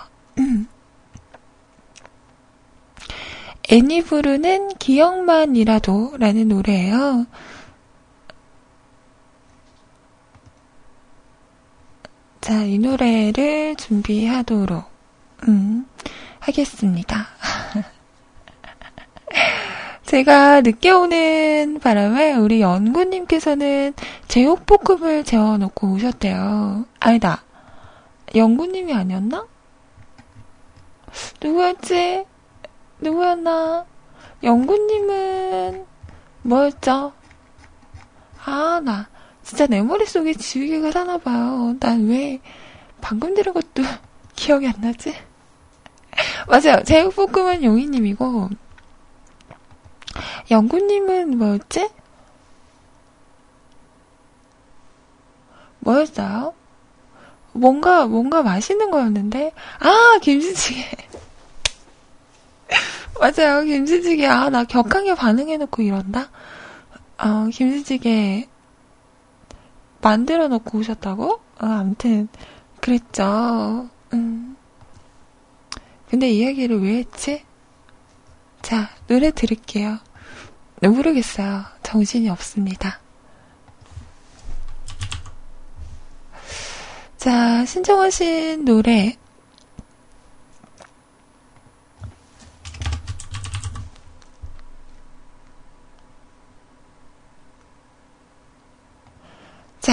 애니 3.74 4.04
부르는 4.04 4.76
기억만이라도 4.76 6.18
라는 6.20 6.50
노래예요. 6.50 7.26
자, 12.40 12.62
이 12.66 12.78
노래를 12.78 13.76
준비하도록, 13.78 14.86
음, 15.48 15.88
하겠습니다. 16.40 17.26
제가 20.06 20.62
늦게 20.62 20.92
오는 20.92 21.80
바람에 21.80 22.34
우리 22.34 22.62
연구님께서는 22.62 23.96
제육볶음을 24.28 25.24
재워놓고 25.24 25.94
오셨대요. 25.94 26.86
아니다. 27.00 27.44
연구님이 28.36 28.94
아니었나? 28.94 29.48
누구였지? 31.42 32.33
누구였나? 33.04 33.86
영구님은 34.44 35.86
뭐였죠? 36.44 37.14
아, 38.46 38.82
나 38.84 39.08
진짜 39.44 39.68
내 39.68 39.82
머릿속에 39.82 40.34
지우개가 40.34 40.92
사나봐요. 40.92 41.76
난 41.80 42.08
왜 42.08 42.40
방금 43.02 43.34
들은 43.36 43.54
것도 43.54 43.84
기억이 44.36 44.68
안 44.68 44.74
나지? 44.82 45.14
맞아요. 46.48 46.84
제육볶음은 46.84 47.64
용희님이고 47.64 48.50
영구님은 50.52 51.38
뭐였지? 51.38 51.90
뭐였어요? 55.80 56.54
뭔가, 57.54 58.06
뭔가 58.08 58.42
맛있는 58.42 58.90
거였는데? 58.90 59.52
아, 59.80 60.20
김치찌개. 60.22 60.86
맞아요. 63.20 63.64
김치찌개. 63.64 64.26
아, 64.28 64.50
나 64.50 64.64
격하게 64.64 65.16
반응해놓고 65.16 65.82
이런다? 65.82 66.30
아, 67.18 67.50
김치찌개 67.52 68.48
만들어 70.02 70.48
놓고 70.48 70.80
오셨다고? 70.80 71.40
아, 71.60 71.80
암튼, 71.80 72.28
그랬죠. 72.82 73.90
음. 74.14 74.58
근데 76.10 76.30
이 76.30 76.46
얘기를 76.46 76.82
왜 76.82 76.98
했지? 76.98 77.44
자, 78.62 78.90
노래 79.08 79.32
들을게요. 79.32 80.00
모르겠어요. 80.82 81.64
정신이 81.82 82.30
없습니다. 82.30 83.00
자, 87.18 87.66
신청하신 87.66 88.66
노래, 88.66 89.16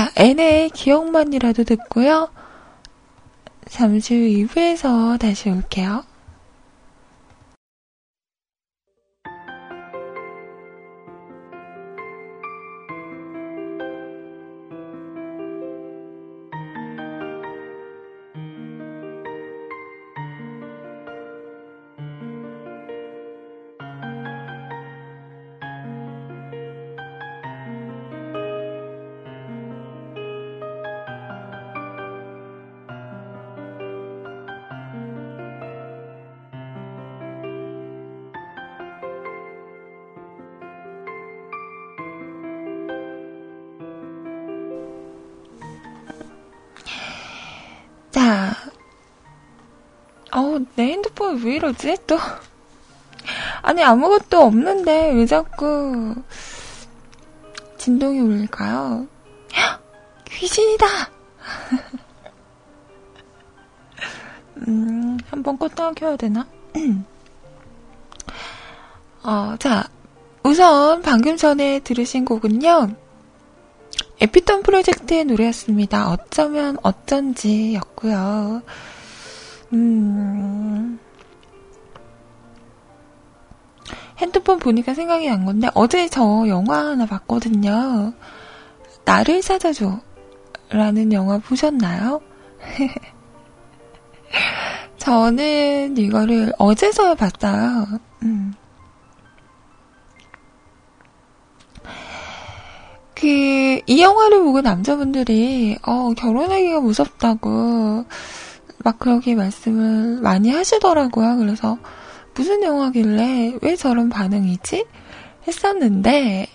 자, 0.00 0.10
N의 0.16 0.70
기억만이라도 0.70 1.64
듣고요. 1.64 2.30
잠시 3.68 4.14
후 4.14 4.46
2부에서 4.46 5.18
다시 5.18 5.50
올게요. 5.50 6.04
내 50.76 50.92
핸드폰 50.92 51.42
왜 51.42 51.56
이러지? 51.56 51.96
또. 52.06 52.18
아니, 53.62 53.82
아무것도 53.82 54.40
없는데, 54.40 55.12
왜 55.12 55.26
자꾸, 55.26 56.14
진동이 57.78 58.20
울릴까요? 58.20 59.06
헉! 59.54 59.82
귀신이다! 60.26 60.86
음, 64.68 65.18
한번 65.30 65.58
껐다가 65.58 65.94
켜야 65.94 66.16
되나? 66.16 66.46
어, 69.22 69.54
자, 69.58 69.88
우선 70.42 71.02
방금 71.02 71.36
전에 71.36 71.80
들으신 71.80 72.24
곡은요, 72.24 72.94
에피톤 74.20 74.62
프로젝트의 74.62 75.24
노래였습니다. 75.24 76.10
어쩌면 76.10 76.76
어쩐지 76.82 77.74
였고요. 77.74 78.62
음, 79.72 80.39
핸드폰 84.20 84.58
보니까 84.58 84.94
생각이 84.94 85.28
난 85.28 85.44
건데, 85.44 85.68
어제 85.74 86.08
저 86.08 86.44
영화 86.48 86.78
하나 86.78 87.06
봤거든요. 87.06 88.12
나를 89.04 89.40
찾아줘. 89.40 90.00
라는 90.70 91.12
영화 91.12 91.38
보셨나요? 91.38 92.20
저는 94.98 95.96
이거를 95.96 96.52
어제서야 96.58 97.14
봤어요. 97.14 97.86
음. 98.22 98.54
그, 103.14 103.80
이 103.86 104.02
영화를 104.02 104.42
보고 104.42 104.60
남자분들이, 104.60 105.76
어, 105.82 106.12
결혼하기가 106.14 106.80
무섭다고, 106.80 108.06
막 108.82 108.98
그렇게 108.98 109.34
말씀을 109.34 110.22
많이 110.22 110.50
하시더라고요. 110.50 111.36
그래서, 111.36 111.76
무슨 112.34 112.62
영화길래 112.62 113.58
왜 113.62 113.76
저런 113.76 114.08
반응이지? 114.08 114.86
했었는데, 115.46 116.48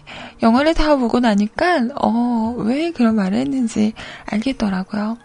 영화를 0.44 0.74
다 0.74 0.96
보고 0.96 1.20
나니까, 1.20 1.88
어, 2.02 2.56
왜 2.60 2.92
그런 2.92 3.16
말을 3.16 3.40
했는지 3.40 3.94
알겠더라고요. 4.26 5.18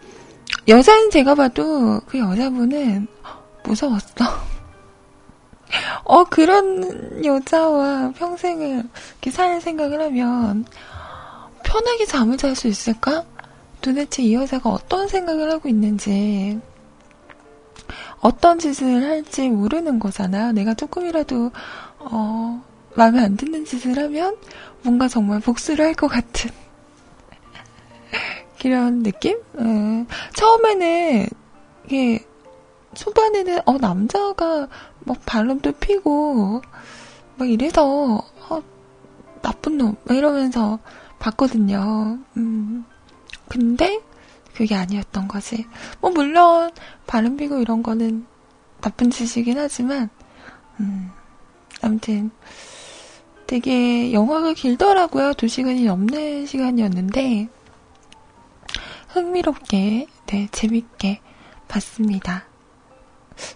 여자인 0.68 1.10
제가 1.10 1.34
봐도 1.34 2.00
그 2.06 2.18
여자분은 2.18 3.06
무서웠어. 3.64 4.24
어, 6.04 6.24
그런 6.24 7.24
여자와 7.24 8.12
평생을 8.16 8.82
이렇게 9.12 9.30
살 9.30 9.60
생각을 9.60 10.00
하면 10.00 10.64
편하게 11.64 12.04
잠을 12.06 12.36
잘 12.36 12.56
수 12.56 12.66
있을까? 12.66 13.24
도대체 13.80 14.22
이 14.22 14.34
여자가 14.34 14.70
어떤 14.70 15.08
생각을 15.08 15.50
하고 15.50 15.68
있는지, 15.68 16.58
어떤 18.20 18.58
짓을 18.58 19.02
할지 19.04 19.48
모르는 19.48 19.98
거잖아. 19.98 20.52
내가 20.52 20.74
조금이라도, 20.74 21.50
어, 21.98 22.62
마음에 22.96 23.20
안 23.22 23.36
드는 23.36 23.64
짓을 23.64 23.98
하면 23.98 24.36
뭔가 24.82 25.08
정말 25.08 25.40
복수를 25.40 25.84
할 25.86 25.94
것 25.94 26.08
같은 26.08 26.50
그런 28.60 29.02
느낌? 29.02 29.38
음, 29.58 30.06
처음에는 30.34 31.26
이게 31.86 32.24
초반에는 32.94 33.60
어 33.66 33.78
남자가 33.78 34.68
막 35.00 35.18
발음도 35.24 35.72
피고 35.72 36.60
막 37.36 37.48
이래서 37.48 38.20
어, 38.48 38.62
나쁜 39.42 39.78
놈 39.78 39.96
이러면서 40.08 40.78
봤거든요. 41.18 42.18
음. 42.36 42.84
근데 43.48 44.00
그게 44.60 44.74
아니었던 44.74 45.26
거지. 45.26 45.64
뭐 46.02 46.10
물론 46.10 46.70
피고 47.38 47.60
이런 47.60 47.82
거는 47.82 48.26
나쁜 48.82 49.10
짓이긴 49.10 49.56
하지만 49.56 50.10
음. 50.80 51.10
아무튼 51.80 52.30
되게 53.46 54.12
영화가 54.12 54.52
길더라고요. 54.52 55.32
두 55.32 55.48
시간이 55.48 55.84
넘는 55.86 56.44
시간이었는데 56.44 57.48
흥미롭게, 59.08 60.06
네, 60.26 60.48
재밌게 60.52 61.22
봤습니다. 61.66 62.44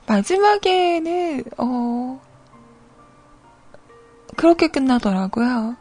마지막에는, 0.07 1.45
어, 1.59 2.19
그렇게 4.38 4.69
끝나더라고요. 4.69 5.77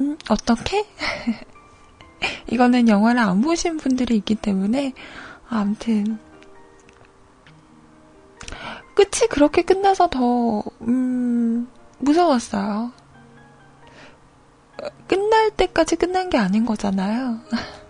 음, 0.00 0.18
어떻게? 0.28 0.88
이거는 2.48 2.88
영화를 2.88 3.20
안 3.20 3.40
보신 3.40 3.76
분들이 3.76 4.16
있기 4.16 4.34
때문에, 4.34 4.92
아무튼, 5.48 6.18
끝이 8.94 9.28
그렇게 9.30 9.62
끝나서 9.62 10.08
더, 10.08 10.62
음, 10.82 11.68
무서웠어요. 11.98 12.92
끝날 15.06 15.50
때까지 15.50 15.96
끝난 15.96 16.30
게 16.30 16.38
아닌 16.38 16.64
거잖아요. 16.64 17.40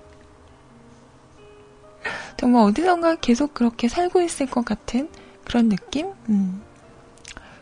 정말 2.37 2.62
어디선가 2.62 3.16
계속 3.16 3.53
그렇게 3.55 3.88
살고 3.88 4.23
있을 4.23 4.47
것 4.47 4.64
같은 4.64 5.11
그런 5.45 5.69
느낌? 5.69 6.12
음. 6.29 6.62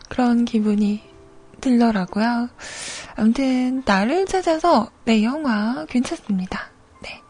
그런 0.07 0.45
기분이 0.45 1.08
들더라고요. 1.59 2.49
아무튼, 3.15 3.83
나를 3.85 4.25
찾아서, 4.25 4.89
네, 5.05 5.23
영화 5.23 5.85
괜찮습니다. 5.87 6.71
네. 7.03 7.21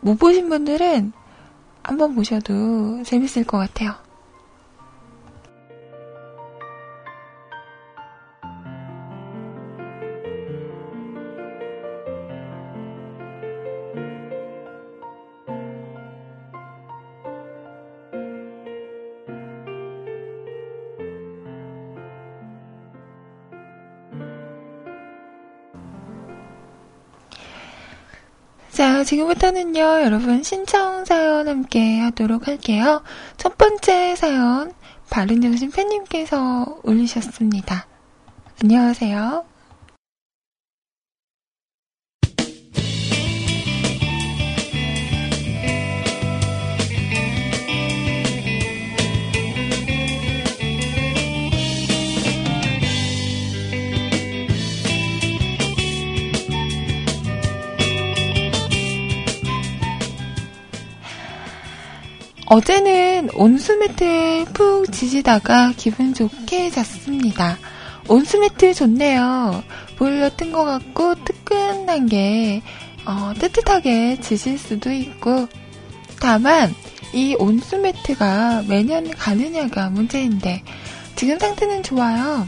못 0.00 0.18
보신 0.18 0.48
분들은 0.48 1.12
한번 1.82 2.14
보셔도 2.14 3.02
재밌을 3.04 3.44
것 3.44 3.58
같아요. 3.58 3.94
자, 28.82 29.04
지금부터는요, 29.04 29.80
여러분 30.02 30.42
신청 30.42 31.04
사연 31.04 31.46
함께 31.46 32.00
하도록 32.00 32.48
할게요. 32.48 33.04
첫 33.36 33.56
번째 33.56 34.16
사연, 34.16 34.72
바른정신 35.08 35.70
팬님께서 35.70 36.80
올리셨습니다. 36.82 37.86
안녕하세요. 38.60 39.51
어제는 62.52 63.30
온수매트에 63.32 64.44
푹 64.52 64.92
지지다가 64.92 65.72
기분 65.74 66.12
좋게 66.12 66.68
잤습니다. 66.68 67.56
온수매트 68.08 68.74
좋네요. 68.74 69.64
보일러 69.96 70.28
튼 70.36 70.52
것 70.52 70.62
같고 70.62 71.14
뜨끈한 71.24 72.04
게 72.08 72.60
어, 73.06 73.32
뜨뜻하게 73.38 74.20
지실 74.20 74.58
수도 74.58 74.92
있고 74.92 75.48
다만 76.20 76.74
이 77.14 77.34
온수매트가 77.38 78.64
매년 78.68 79.10
가느냐가 79.12 79.88
문제인데 79.88 80.62
지금 81.16 81.38
상태는 81.38 81.82
좋아요. 81.82 82.46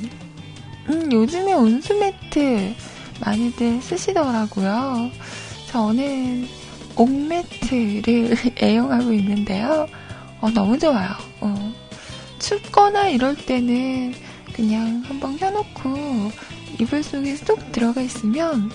음, 0.91 1.11
요즘에 1.11 1.55
온수매트 1.55 2.75
많이들 3.25 3.81
쓰시더라고요. 3.81 5.11
저는 5.71 6.47
옥매트를 6.97 8.37
애용하고 8.63 9.13
있는데요. 9.13 9.87
어, 10.41 10.51
너무 10.51 10.79
좋아요. 10.79 11.11
어. 11.41 11.73
춥거나 12.39 13.09
이럴 13.09 13.35
때는 13.37 14.15
그냥 14.53 15.03
한번 15.07 15.39
켜놓고 15.39 16.31
이불 16.79 17.03
속에 17.03 17.37
쏙 17.37 17.73
들어가 17.73 18.01
있으면 18.03 18.71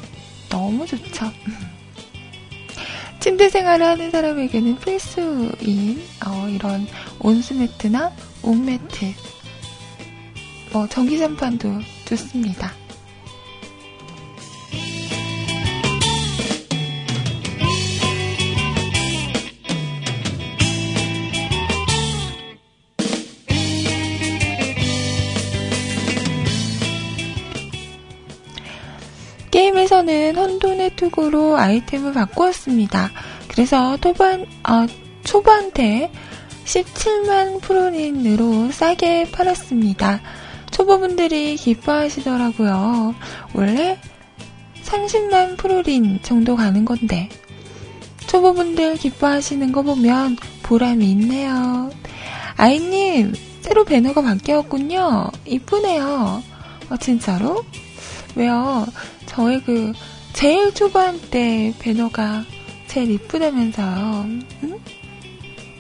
너무 0.50 0.86
좋죠. 0.86 1.32
침대 3.20 3.50
생활을 3.50 3.86
하는 3.86 4.12
사람에게는 4.12 4.80
필수인 4.80 6.02
어, 6.26 6.48
이런 6.50 6.88
온수매트나 7.20 8.12
옥매트, 8.42 9.14
뭐 10.72 10.88
전기장판도 10.88 11.82
좋습니다. 12.06 12.79
게임에서는 30.00 30.36
혼돈의 30.36 30.96
투구로 30.96 31.58
아이템을 31.58 32.14
바꾸었습니다. 32.14 33.12
그래서 33.48 33.98
토반, 34.00 34.46
아, 34.64 34.88
초반대 35.24 36.12
17만 36.66 37.62
프로닌으로 37.62 38.72
싸게 38.72 39.32
팔았습니다. 39.32 40.22
초보분들이 40.72 41.56
기뻐하시더라고요. 41.56 43.16
원래 43.54 44.00
30만 44.84 45.58
프로린 45.58 46.20
정도 46.22 46.56
가는 46.56 46.86
건데. 46.86 47.30
초보분들 48.28 48.96
기뻐하시는 48.98 49.72
거 49.72 49.82
보면 49.82 50.38
보람이 50.64 51.10
있네요. 51.12 51.90
아이님, 52.56 53.34
새로 53.62 53.84
배너가 53.84 54.22
바뀌었군요. 54.22 55.32
이쁘네요. 55.46 56.44
어, 56.90 56.98
진짜로? 56.98 57.64
왜요? 58.36 58.86
저의 59.40 59.64
그 59.64 59.94
제일 60.34 60.74
초반 60.74 61.18
때 61.32 61.74
배너가 61.80 62.44
제일 62.88 63.12
이쁘다면서요. 63.12 64.26
응? 64.64 64.80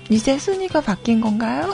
이제 0.09 0.39
순위가 0.39 0.79
바뀐 0.79 1.19
건가요? 1.19 1.73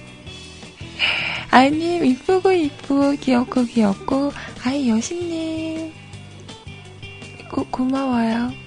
아이님 1.50 2.04
이쁘고 2.04 2.52
이쁘고 2.52 3.12
귀엽고 3.12 3.64
귀엽고 3.64 4.32
아이 4.64 4.90
여신님 4.90 5.94
고, 7.50 7.66
고마워요. 7.70 8.65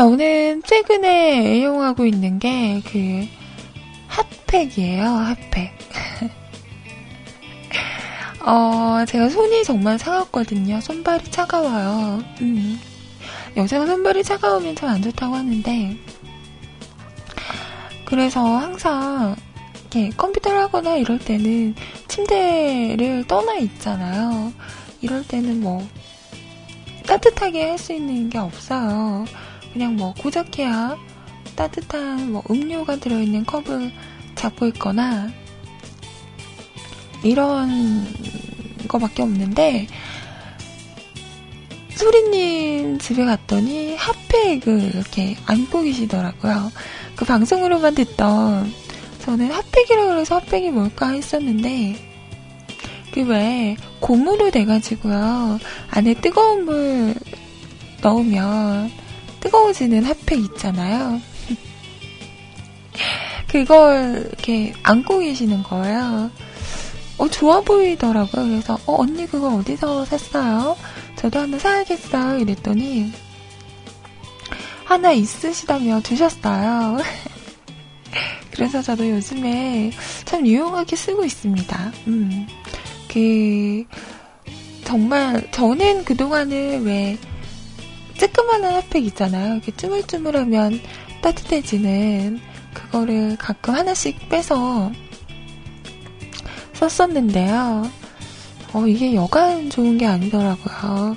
저는 0.00 0.62
최근에 0.62 1.56
애용하고 1.56 2.06
있는 2.06 2.38
게 2.38 2.80
그 2.90 3.28
핫팩이에요, 4.08 5.04
핫팩. 5.04 5.72
어, 8.46 9.04
제가 9.06 9.28
손이 9.28 9.62
정말 9.64 9.98
차갑거든요. 9.98 10.80
손발이 10.80 11.24
차가워요. 11.30 12.22
음. 12.40 12.80
여자가 13.58 13.84
손발이 13.86 14.24
차가우면 14.24 14.74
참 14.74 14.88
안 14.88 15.02
좋다고 15.02 15.34
하는데, 15.34 15.96
그래서 18.06 18.42
항상 18.56 19.36
이렇게 19.92 20.08
컴퓨터를 20.16 20.60
하거나 20.60 20.96
이럴 20.96 21.18
때는 21.18 21.74
침대를 22.08 23.24
떠나 23.28 23.56
있잖아요. 23.58 24.52
이럴 25.02 25.26
때는 25.28 25.60
뭐 25.60 25.86
따뜻하게 27.06 27.64
할 27.70 27.78
수 27.78 27.92
있는 27.92 28.30
게 28.30 28.38
없어요. 28.38 29.26
그냥 29.72 29.96
뭐 29.96 30.14
고작해야 30.14 30.96
따뜻한 31.56 32.32
뭐 32.32 32.42
음료가 32.50 32.96
들어있는 32.96 33.44
컵을 33.44 33.92
잡고 34.34 34.66
있거나 34.68 35.30
이런 37.22 38.06
거밖에 38.88 39.22
없는데 39.22 39.86
소리님 41.94 42.98
집에 42.98 43.24
갔더니 43.24 43.94
핫팩을 43.96 44.94
이렇게 44.94 45.36
안고 45.46 45.82
계시더라고요. 45.82 46.72
그 47.14 47.24
방송으로만 47.26 47.94
듣던 47.94 48.72
저는 49.20 49.50
핫팩이라고 49.50 50.18
해서 50.18 50.36
핫팩이 50.36 50.70
뭘까 50.70 51.10
했었는데 51.10 52.10
그 53.12 53.20
왜 53.22 53.76
고무로 54.00 54.50
돼가지고요 54.50 55.58
안에 55.90 56.14
뜨거운 56.14 56.64
물 56.64 57.14
넣으면 58.02 58.90
뜨거워지는 59.40 60.04
핫팩 60.04 60.38
있잖아요. 60.38 61.20
그걸 63.48 64.26
이렇게 64.28 64.72
안고 64.82 65.18
계시는 65.18 65.62
거예요. 65.64 66.30
어, 67.18 67.28
좋아 67.28 67.60
보이더라고요. 67.60 68.48
그래서, 68.48 68.78
어, 68.86 69.02
언니 69.02 69.26
그거 69.26 69.54
어디서 69.56 70.06
샀어요? 70.06 70.76
저도 71.16 71.40
하나 71.40 71.58
사야겠어요. 71.58 72.38
이랬더니, 72.38 73.12
하나 74.84 75.12
있으시다며 75.12 76.00
주셨어요. 76.00 76.98
그래서 78.52 78.80
저도 78.80 79.08
요즘에 79.08 79.90
참 80.24 80.46
유용하게 80.46 80.96
쓰고 80.96 81.24
있습니다. 81.24 81.92
음, 82.06 82.46
그, 83.12 83.84
정말, 84.84 85.46
저는 85.50 86.04
그동안은 86.04 86.84
왜, 86.84 87.18
쬐끄만한 88.20 88.72
핫팩 88.72 89.06
있잖아요. 89.06 89.54
이렇게 89.54 89.72
쭈물쭈물하면 89.76 90.80
따뜻해지는 91.22 92.38
그거를 92.74 93.36
가끔 93.38 93.74
하나씩 93.74 94.28
빼서 94.28 94.92
썼었는데요. 96.74 97.90
어, 98.72 98.86
이게 98.86 99.14
여간 99.14 99.70
좋은 99.70 99.96
게 99.96 100.06
아니더라고요. 100.06 101.16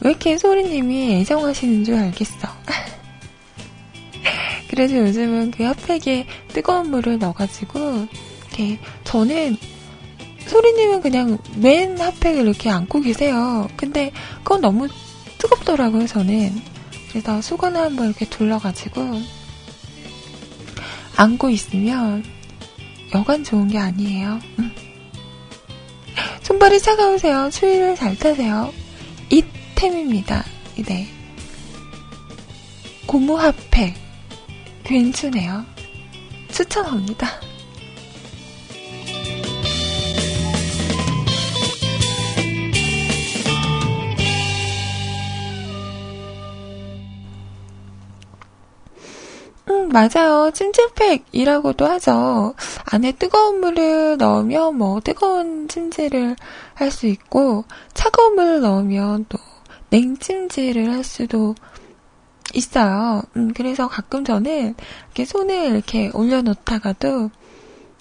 왜 0.00 0.10
이렇게 0.10 0.36
소리님이 0.36 1.20
애정하시는 1.20 1.84
줄 1.84 1.94
알겠어. 1.94 2.48
그래서 4.68 4.96
요즘은 4.96 5.52
그 5.52 5.62
핫팩에 5.62 6.26
뜨거운 6.48 6.90
물을 6.90 7.18
넣어가지고, 7.18 8.08
이렇게, 8.48 8.78
저는, 9.04 9.56
소리님은 10.46 11.02
그냥 11.02 11.38
맨 11.56 11.98
핫팩을 11.98 12.42
이렇게 12.42 12.68
안고 12.68 13.00
계세요. 13.00 13.68
근데 13.76 14.12
그건 14.42 14.60
너무 14.60 14.88
뜨겁더라고요, 15.42 16.06
저는. 16.06 16.62
그래서 17.08 17.42
수건을 17.42 17.80
한번 17.80 18.06
이렇게 18.06 18.24
둘러가지고, 18.24 19.20
안고 21.16 21.50
있으면, 21.50 22.24
여간 23.12 23.42
좋은 23.42 23.66
게 23.66 23.76
아니에요. 23.78 24.38
손발이 26.42 26.80
차가우세요. 26.80 27.50
추위를 27.50 27.96
잘 27.96 28.16
타세요. 28.16 28.72
이템입니다. 29.30 30.44
네. 30.86 31.08
고무 33.06 33.36
핫팩. 33.36 33.94
괜찮네요. 34.84 35.66
추천합니다. 36.52 37.28
맞아요. 49.92 50.50
찜질팩이라고도 50.54 51.86
하죠. 51.86 52.54
안에 52.90 53.12
뜨거운 53.12 53.60
물을 53.60 54.16
넣으면 54.16 54.76
뭐 54.78 55.00
뜨거운 55.00 55.68
찜질을 55.68 56.36
할 56.74 56.90
수 56.90 57.06
있고, 57.06 57.64
차가운 57.94 58.34
물을 58.34 58.60
넣으면 58.60 59.26
또 59.28 59.38
냉찜질을 59.90 60.90
할 60.92 61.04
수도 61.04 61.54
있어요. 62.54 63.22
음, 63.36 63.52
그래서 63.54 63.86
가끔 63.88 64.24
저는 64.24 64.74
이렇게 65.08 65.24
손을 65.26 65.54
이렇게 65.72 66.10
올려놓다가도 66.14 67.30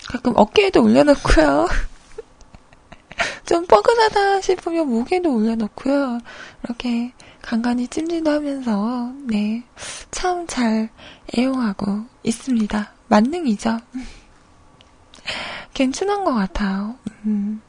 가끔 0.07 0.33
어깨에도 0.35 0.83
올려놓고요. 0.83 1.67
좀 3.45 3.65
뻐근하다 3.65 4.41
싶으면 4.41 4.89
목에도 4.89 5.33
올려놓고요. 5.35 6.19
이렇게 6.63 7.13
간간히 7.41 7.87
찜질도 7.87 8.29
하면서, 8.29 9.13
네, 9.27 9.63
참 10.11 10.45
잘 10.47 10.89
애용하고 11.37 12.05
있습니다. 12.23 12.93
만능이죠. 13.07 13.79
괜찮은 15.73 16.23
것 16.23 16.33
같아요. 16.33 16.95
음. 17.25 17.61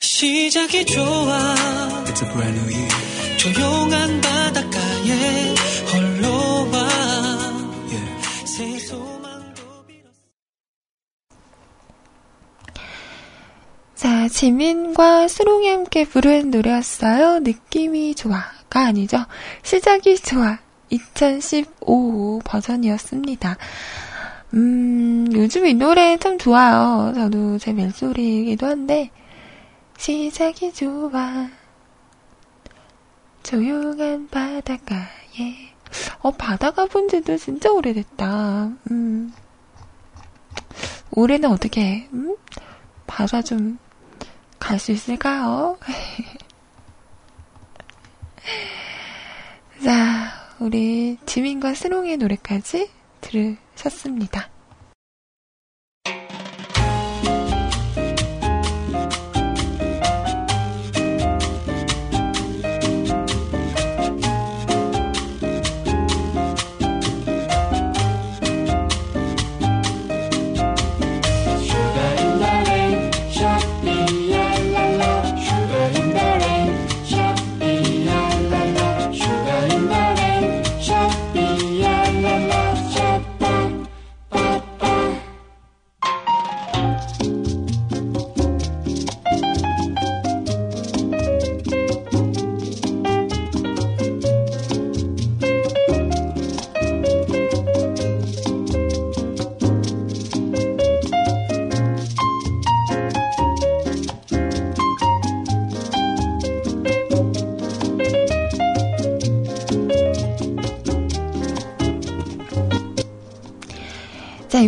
시작이 0.00 0.84
좋아 0.86 1.54
It's 2.06 2.22
a 2.22 2.32
brand 2.32 2.58
new 2.58 2.70
year. 2.70 3.36
조용한 3.38 4.20
바닷가에 4.20 5.54
자, 14.00 14.28
지민과 14.28 15.28
수롱이 15.28 15.68
함께 15.68 16.06
부른 16.06 16.50
노래였어요. 16.50 17.40
느낌이 17.40 18.14
좋아가 18.14 18.86
아니죠. 18.86 19.18
시작이 19.62 20.16
좋아. 20.16 20.56
2015 20.88 22.40
버전이었습니다. 22.42 23.58
음, 24.54 25.26
요즘 25.34 25.66
이 25.66 25.74
노래 25.74 26.16
참 26.16 26.38
좋아요. 26.38 27.12
저도 27.14 27.58
제 27.58 27.74
멜소리이기도 27.74 28.66
한데, 28.66 29.10
시작이 29.98 30.72
좋아. 30.72 31.50
조용한 33.42 34.28
바닷가에. 34.30 35.74
어, 36.22 36.30
바다 36.30 36.70
가 36.70 36.86
본 36.86 37.06
지도 37.10 37.36
진짜 37.36 37.70
오래됐다. 37.70 38.70
음. 38.90 39.34
올해는 41.10 41.50
어떻게, 41.50 42.08
음? 42.14 42.34
바다 43.06 43.42
좀 43.42 43.78
갈 44.70 44.78
수 44.78 44.92
있을까요? 44.92 45.76
자, 49.82 50.30
우리 50.60 51.18
지민과 51.26 51.74
스롱의 51.74 52.18
노래까지 52.18 52.88
들으셨습니다. 53.20 54.48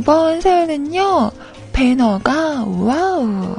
이번 0.02 0.40
사연은요, 0.40 1.30
배너가, 1.72 2.64
와우. 2.64 3.54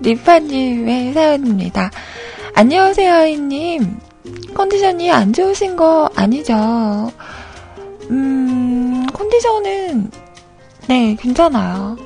리파님의 0.00 1.12
사연입니다. 1.12 1.92
안녕하세요, 2.54 3.14
아이님. 3.14 4.00
컨디션이 4.52 5.12
안 5.12 5.32
좋으신 5.32 5.76
거 5.76 6.10
아니죠? 6.16 7.12
음, 8.10 9.06
컨디션은, 9.12 10.10
네, 10.88 11.14
괜찮아요. 11.14 11.96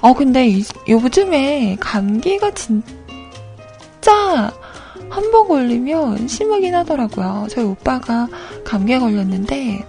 어, 0.00 0.12
근데 0.12 0.48
이, 0.48 0.64
요즘에 0.88 1.76
감기가 1.78 2.50
진짜 2.54 2.82
한 5.08 5.30
번 5.30 5.46
걸리면 5.46 6.26
심하긴 6.26 6.74
하더라고요. 6.74 7.46
저희 7.50 7.64
오빠가 7.64 8.26
감기에 8.64 8.98
걸렸는데, 8.98 9.84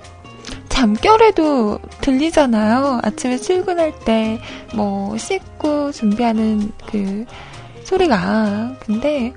잠결에도 0.80 1.78
들리잖아요. 2.00 3.02
아침에 3.04 3.36
출근할 3.36 4.00
때, 4.06 4.40
뭐, 4.74 5.18
씻고 5.18 5.92
준비하는 5.92 6.72
그 6.90 7.26
소리가. 7.84 8.76
근데, 8.80 9.34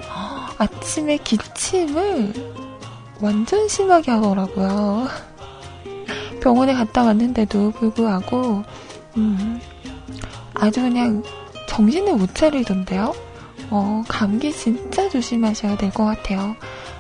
아침에 0.59 1.17
기침을 1.17 2.33
완전 3.21 3.67
심하게 3.67 4.13
하더라고요. 4.13 5.09
병원에 6.41 6.75
갔다 6.75 7.03
왔는데도 7.03 7.73
불구하고, 7.73 8.63
음, 9.17 9.61
아주 10.55 10.81
그냥 10.83 11.25
정신을 11.67 12.15
못 12.15 12.37
차리던데요? 12.37 13.13
어, 13.71 14.05
감기 14.07 14.53
진짜 14.53 15.09
조심하셔야 15.09 15.77
될 15.77 15.91
것 15.91 16.05
같아요. 16.05 16.55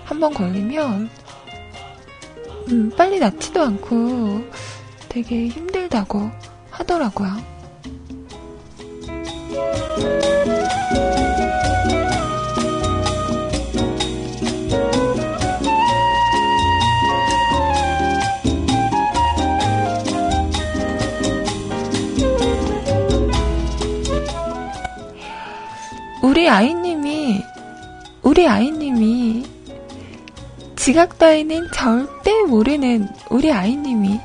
한번 0.05 0.35
걸리면, 0.35 1.11
음, 2.69 2.91
빨리 2.97 3.19
낫지도 3.19 3.61
않고 3.63 4.45
되게 5.09 5.49
힘들다고 5.49 6.31
하더라고요. 6.71 7.53
우리 26.23 26.49
아이님이, 26.49 27.43
우리 28.23 28.47
아이님이 28.47 28.82
지각 30.83 31.17
따위는 31.17 31.69
절대 31.73 32.43
모르는 32.43 33.09
우리 33.31 33.53
아이님이 33.53 34.19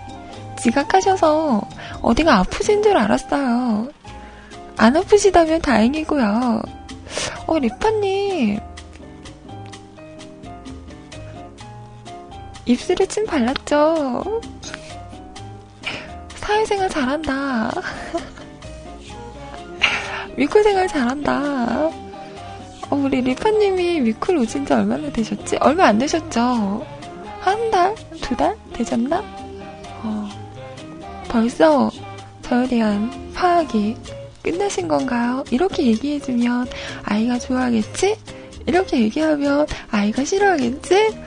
지각하셔서 0.60 1.62
어디가 2.02 2.40
아프신 2.40 2.82
줄 2.82 2.98
알았어요. 2.98 3.90
안 4.76 4.98
아프시다면 4.98 5.62
다행이고요. 5.62 6.64
어, 7.46 7.60
리파님. 7.60 8.60
입술에 12.66 13.06
침 13.06 13.28
발랐죠? 13.28 14.42
사회생활 16.38 16.90
잘한다. 16.90 17.70
위크 20.36 20.64
생활 20.64 20.88
잘한다. 20.88 22.07
어, 22.90 22.96
우리 22.96 23.22
리파님이 23.22 24.02
위클 24.02 24.38
오신 24.38 24.66
지 24.66 24.74
얼마나 24.74 25.10
되셨지? 25.12 25.58
얼마 25.58 25.88
안 25.88 25.98
되셨죠? 25.98 26.86
한 27.42 27.72
달? 27.72 27.96
두 28.22 28.36
달? 28.36 28.56
되셨나? 28.74 29.22
어, 30.04 30.30
벌써 31.28 31.90
저에 32.42 32.68
대한 32.68 33.12
파악이 33.34 33.96
끝나신 34.42 34.88
건가요? 34.88 35.44
이렇게 35.52 35.86
얘기해주면 35.88 36.68
아이가 37.04 37.38
좋아하겠지? 37.40 38.18
이렇게 38.66 39.02
얘기하면 39.02 39.66
아이가 39.90 40.24
싫어하겠지? 40.24 41.18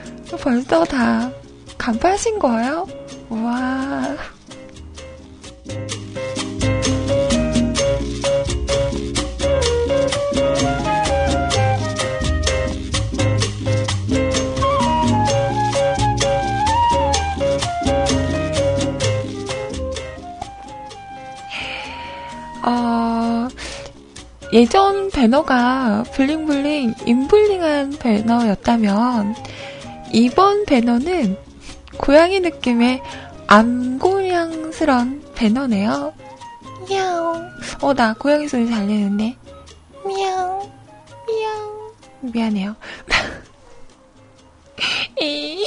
벌써 0.41 0.85
다 0.85 1.31
간파하신 1.77 2.39
거예요? 2.39 2.87
와. 3.29 4.17
어, 22.63 23.49
예전 24.53 25.11
배너가 25.11 26.05
블링블링, 26.13 26.95
인블링한 27.07 27.99
배너였다면, 27.99 29.35
이번 30.13 30.67
배너는 30.67 31.37
고양이 31.99 32.41
느낌의 32.41 33.01
암고양스런 33.47 35.33
배너네요. 35.35 36.13
미야옹. 36.89 37.51
어, 37.83 37.95
나 37.95 38.15
고양이 38.15 38.49
소리 38.49 38.69
잘 38.69 38.87
내는데. 38.87 39.37
미야옹, 40.05 40.71
미야옹. 41.27 41.93
미안해요. 42.23 42.77
이. 45.21 45.65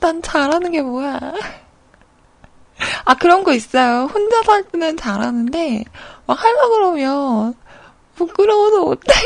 난 0.00 0.22
잘하는 0.22 0.72
게 0.72 0.82
뭐야. 0.82 1.20
아, 3.08 3.14
그런 3.14 3.42
거 3.42 3.54
있어요. 3.54 4.04
혼자 4.12 4.42
살 4.42 4.62
때는 4.64 4.98
잘하는데, 4.98 5.84
막 6.26 6.44
하려고 6.44 6.70
그러면, 6.74 7.54
부끄러워서 8.16 8.84
못하겠 8.84 9.22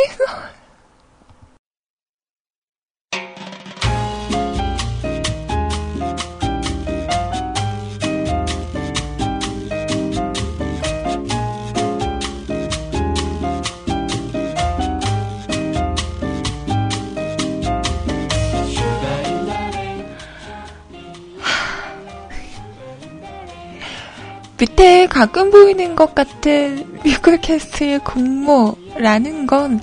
밑에 24.62 25.08
가끔 25.08 25.50
보이는 25.50 25.96
것 25.96 26.14
같은 26.14 27.00
뮤클캐스트의 27.04 27.98
공모라는 28.00 29.46
건 29.46 29.80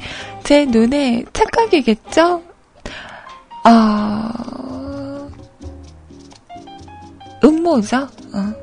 제 0.49 0.65
눈에 0.65 1.23
착각이겠죠? 1.31 2.41
아, 3.65 5.29
음모죠? 7.43 7.97
어. 7.97 8.53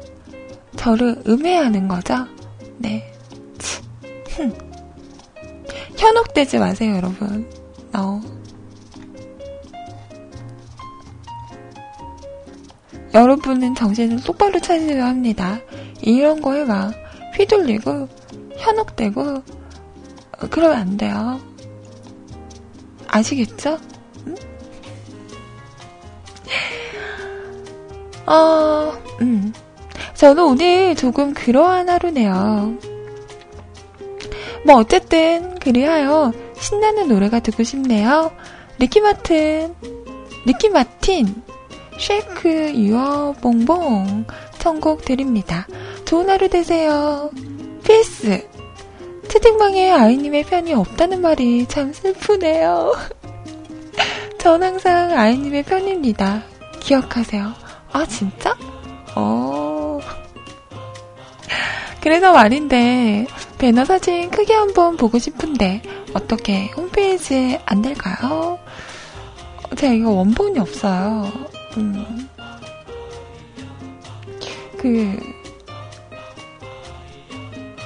저를 0.74 1.22
음해하는 1.28 1.86
거죠? 1.86 2.26
네. 2.78 3.12
현혹되지 5.96 6.58
마세요, 6.58 6.96
여러분. 6.96 7.48
어. 7.92 8.20
여러분은 13.14 13.76
정신을 13.76 14.24
똑바로 14.24 14.58
차리려 14.58 15.04
합니다. 15.04 15.60
이런 16.06 16.40
거에 16.40 16.64
막 16.64 16.94
휘둘리고 17.34 18.08
현혹되고 18.56 19.20
어, 19.20 20.46
그러면 20.50 20.78
안 20.78 20.96
돼요. 20.96 21.40
아시겠죠? 23.08 23.78
응? 24.26 24.34
어, 28.26 28.92
음. 29.20 29.52
저는 30.14 30.42
오늘 30.44 30.94
조금 30.94 31.34
그러한 31.34 31.88
하루네요. 31.88 32.78
뭐 34.64 34.76
어쨌든 34.76 35.58
그리하여 35.58 36.32
신나는 36.58 37.08
노래가 37.08 37.40
듣고 37.40 37.64
싶네요. 37.64 38.30
리키 38.80 39.00
마틴, 39.00 39.74
리키 40.46 40.68
마틴, 40.68 41.42
Shake 41.98 42.74
Your 42.74 43.32
Bon-Bon 43.40 44.26
선곡 44.58 45.04
드립니다. 45.04 45.66
좋은 46.04 46.28
하루 46.28 46.48
되세요. 46.48 47.30
필스. 47.84 48.48
채팅방에 49.28 49.90
아이님의 49.90 50.44
편이 50.44 50.74
없다는 50.74 51.20
말이 51.20 51.66
참 51.66 51.92
슬프네요. 51.92 52.94
전 54.38 54.62
항상 54.62 55.18
아이님의 55.18 55.64
편입니다. 55.64 56.42
기억하세요. 56.80 57.52
아, 57.92 58.06
진짜? 58.06 58.56
어. 59.14 59.98
그래서 62.00 62.32
말인데, 62.32 63.26
배너 63.58 63.84
사진 63.84 64.30
크게 64.30 64.54
한번 64.54 64.96
보고 64.96 65.18
싶은데, 65.18 65.82
어떻게 66.14 66.68
홈페이지에 66.76 67.60
안 67.66 67.82
될까요? 67.82 68.58
제가 69.76 69.92
이거 69.92 70.10
원본이 70.10 70.60
없어요. 70.60 71.30
음. 71.76 72.28
그, 74.86 75.18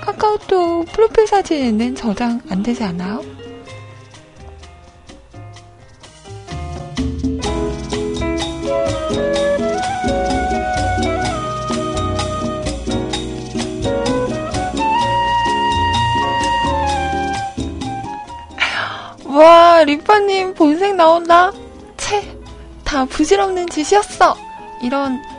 카카오톡 0.03 0.85
프로필 0.93 1.27
사진은 1.27 1.95
저장 1.95 2.43
안 2.51 2.63
되지 2.63 2.85
않아요? 2.85 3.23
와, 19.25 19.85
리파님 19.85 20.53
본색 20.53 20.97
나온다? 20.97 21.51
채, 21.97 22.37
다 22.85 23.07
부질없는 23.07 23.71
짓이었어! 23.71 24.37
이런 24.83 25.30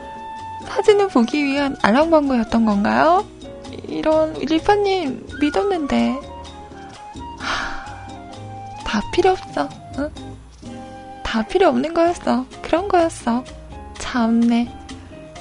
사진을 0.72 1.08
보기 1.08 1.44
위한 1.44 1.76
알랑방구였던 1.82 2.64
건가요? 2.64 3.26
이런, 3.88 4.32
리파님 4.32 5.26
믿었는데. 5.38 6.18
하, 7.38 8.84
다 8.84 9.02
필요 9.12 9.30
없어, 9.30 9.68
응? 9.98 10.08
다 11.22 11.42
필요 11.42 11.68
없는 11.68 11.92
거였어. 11.92 12.46
그런 12.62 12.88
거였어. 12.88 13.44
참네. 13.98 14.74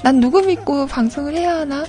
난 0.04 0.20
누구 0.20 0.42
믿고 0.42 0.86
방송을 0.88 1.36
해야 1.36 1.60
하나? 1.60 1.86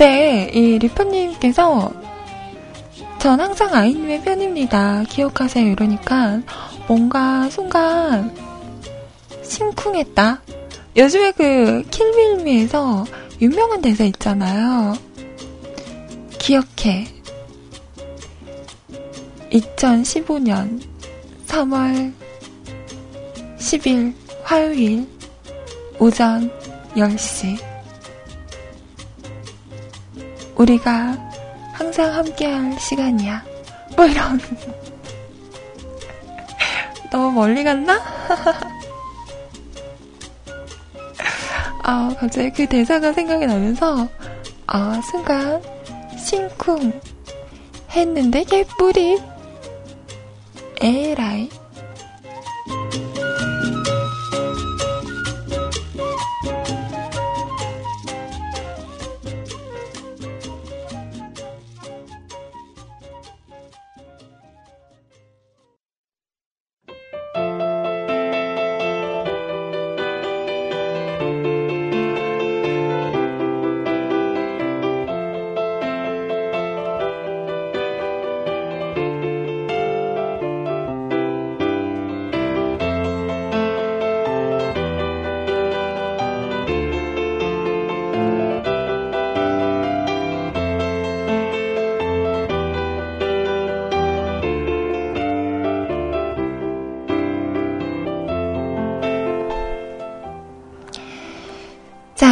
근데 0.00 0.50
이 0.54 0.78
리퍼님께서 0.78 1.92
전 3.18 3.38
항상 3.38 3.74
아이님의 3.74 4.22
편입니다. 4.22 5.02
기억하세요. 5.06 5.70
이러니까 5.72 6.40
뭔가 6.88 7.50
순간 7.50 8.34
심쿵했다. 9.42 10.40
요즘에 10.96 11.32
그 11.32 11.82
킬빌미에서 11.90 13.04
유명한 13.42 13.82
대사 13.82 14.04
있잖아요. 14.04 14.94
기억해. 16.38 17.06
2015년 19.52 20.80
3월 21.46 22.14
10일 23.58 24.14
화요일 24.44 25.06
오전 25.98 26.50
10시 26.96 27.69
우리가 30.60 31.16
항상 31.72 32.14
함께할 32.14 32.78
시간이야. 32.78 33.42
뭐 33.96 34.04
이런. 34.04 34.38
너무 37.10 37.32
멀리 37.32 37.64
갔나? 37.64 37.98
아, 41.82 42.14
갑자기 42.18 42.50
그 42.50 42.66
대사가 42.66 43.10
생각이 43.12 43.46
나면서, 43.46 44.06
아, 44.66 45.00
순간, 45.10 45.62
심쿵 46.18 47.00
했는데, 47.90 48.44
개뿌리. 48.44 49.18
에라이. 50.82 51.48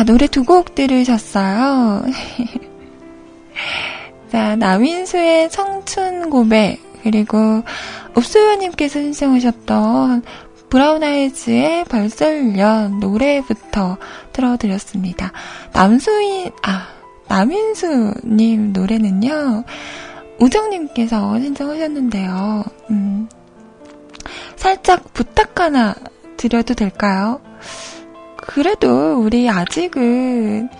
노래 0.08 0.26
두 0.26 0.42
곡 0.42 0.74
들으셨어요. 0.74 2.02
자, 4.32 4.56
남인수의 4.56 5.50
청춘 5.50 6.30
고백, 6.30 6.80
그리고 7.02 7.62
읍소연님께서 8.16 9.00
신청하셨던 9.00 10.22
브라운 10.70 11.04
아이즈의 11.04 11.84
벌설년 11.84 13.00
노래부터 13.00 13.98
틀어드렸습니다. 14.32 15.32
남수인, 15.74 16.52
아, 16.62 16.88
남인수님 17.28 18.72
노래는요, 18.72 19.64
우정님께서 20.40 21.38
신청하셨는데요, 21.38 22.64
음, 22.90 23.28
살짝 24.56 25.12
부탁 25.12 25.60
하나 25.60 25.94
드려도 26.38 26.72
될까요? 26.72 27.42
그래도 28.48 29.20
우리 29.20 29.46
아직은 29.46 30.70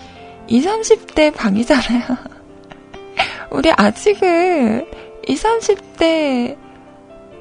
20, 0.47 0.69
30대 0.71 1.31
방이잖아요. 1.35 2.01
우리 3.51 3.71
아직은 3.71 4.87
20, 5.27 5.45
30대 5.45 6.57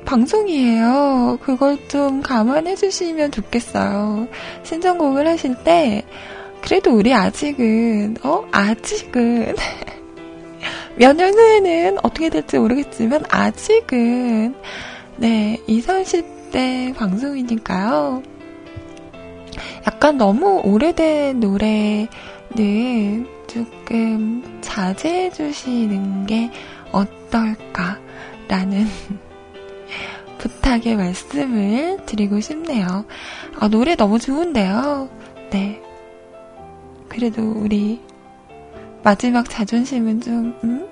방송이에요. 0.05 1.39
그걸 1.41 1.79
좀 1.89 2.21
감안해 2.21 2.75
주시면 2.77 3.31
좋겠어요. 3.31 4.29
신청곡을 4.65 5.27
하실 5.27 5.55
때, 5.65 6.05
그래도 6.61 6.91
우리 6.95 7.15
아직은, 7.15 8.19
어? 8.23 8.45
아직은, 8.53 9.55
몇 10.97 11.17
년 11.17 11.33
후에는 11.33 12.01
어떻게 12.03 12.29
될지 12.29 12.59
모르겠지만, 12.59 13.25
아직은, 13.31 14.55
네, 15.17 15.59
20, 15.67 15.89
30대 15.89 16.95
방송이니까요. 16.97 18.23
약간 19.87 20.17
너무 20.17 20.61
오래된 20.65 21.41
노래는 21.41 22.09
조금 23.47 24.59
자제해 24.61 25.31
주시는 25.31 26.27
게 26.27 26.51
어떨까라는 26.93 27.99
부탁의 30.39 30.97
말씀을 30.97 31.99
드리고 32.07 32.41
싶네요. 32.41 33.05
아, 33.59 33.69
노래 33.69 33.97
너무 33.97 34.19
좋은데요. 34.19 35.09
네. 35.51 35.83
그래도 37.09 37.43
우리 37.43 38.01
마지막 39.03 39.49
자존심은 39.49 40.21
좀, 40.21 40.55
음? 40.63 40.87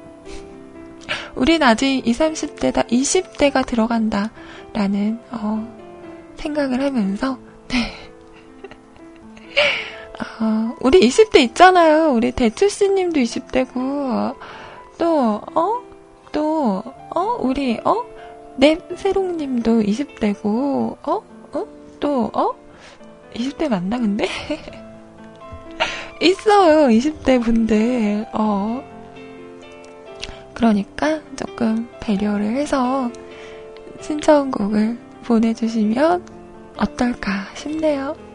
우린 1.36 1.62
아직 1.62 2.02
20, 2.04 2.32
30대다, 2.32 2.88
20대가 2.88 3.64
들어간다. 3.64 4.30
라는, 4.72 5.20
어, 5.30 5.66
생각을 6.36 6.82
하면서, 6.82 7.38
네. 7.68 8.05
어, 10.38 10.76
우리 10.80 11.00
20대 11.00 11.38
있잖아요. 11.40 12.12
우리 12.12 12.30
대출씨 12.32 12.90
님도 12.90 13.20
20대고, 13.20 14.34
또, 14.98 15.40
어? 15.54 15.82
또, 16.32 16.82
어? 17.14 17.20
우리, 17.40 17.78
어? 17.84 18.04
넵새롱 18.58 19.38
님도 19.38 19.82
20대고, 19.82 20.96
어? 21.02 21.22
어? 21.52 21.66
또, 22.00 22.30
어? 22.34 22.52
20대 23.34 23.68
맞나, 23.68 23.98
근데? 23.98 24.28
있어요, 26.20 26.88
20대 26.88 27.42
분들, 27.42 28.26
어. 28.32 28.82
그러니까 30.52 31.20
조금 31.36 31.88
배려를 32.00 32.56
해서 32.56 33.10
신청곡을 34.00 34.98
보내주시면 35.24 36.24
어떨까 36.76 37.46
싶네요. 37.54 38.25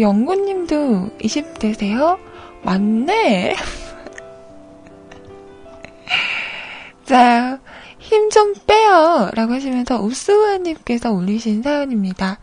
오, 0.00 0.02
영구님도 0.02 1.10
20대세요? 1.20 2.18
맞네. 2.62 3.54
자, 7.04 7.58
힘 7.98 8.30
좀 8.30 8.54
빼요. 8.66 9.30
라고 9.34 9.52
하시면서 9.54 10.00
우스와님께서 10.00 11.10
올리신 11.12 11.62
사연입니다. 11.62 12.38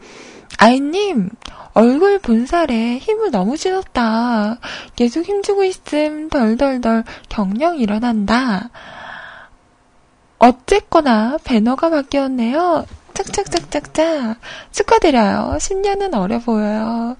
아이님, 0.59 1.29
얼굴 1.73 2.19
본살에 2.19 2.99
힘을 2.99 3.31
너무 3.31 3.57
실었다. 3.57 4.59
계속 4.95 5.25
힘주고 5.25 5.63
있음 5.63 6.29
덜덜덜 6.29 7.03
경령 7.29 7.77
일어난다. 7.77 8.69
어쨌거나 10.39 11.37
배너가 11.43 11.89
바뀌었네요. 11.89 12.85
짝짝짝짝짝. 13.17 14.37
축하드려요. 14.71 15.57
10년은 15.59 16.15
어려 16.15 16.39
보여요. 16.39 17.17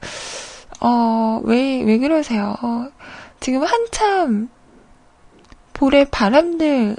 어, 0.80 1.42
왜, 1.44 1.82
왜 1.82 1.98
그러세요? 1.98 2.56
지금 3.40 3.64
한참 3.64 4.50
볼에 5.74 6.06
바람들 6.06 6.96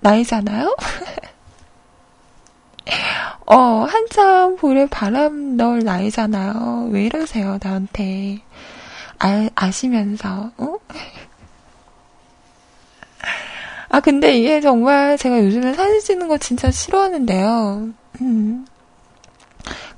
나이잖아요? 0.00 0.74
어, 3.46 3.84
한참 3.84 4.56
볼에 4.56 4.86
바람 4.86 5.56
넣을 5.56 5.84
나이잖아요. 5.84 6.88
왜 6.92 7.04
이러세요, 7.04 7.58
나한테. 7.62 8.40
아, 9.18 9.48
아시면서, 9.54 10.50
어? 10.56 10.76
아, 13.90 14.00
근데 14.00 14.38
이게 14.38 14.62
정말 14.62 15.18
제가 15.18 15.44
요즘에 15.44 15.74
사진 15.74 16.00
찍는 16.00 16.28
거 16.28 16.38
진짜 16.38 16.70
싫어하는데요. 16.70 17.99
음. 18.20 18.66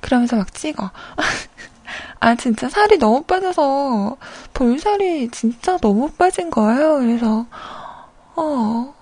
그러면서 0.01 0.35
막 0.37 0.53
찍어. 0.53 0.91
아, 2.19 2.35
진짜 2.35 2.69
살이 2.69 2.97
너무 2.97 3.23
빠져서, 3.23 4.17
볼살이 4.53 5.29
진짜 5.29 5.77
너무 5.77 6.09
빠진 6.11 6.49
거예요. 6.49 6.99
그래서, 6.99 7.45
어, 8.35 8.93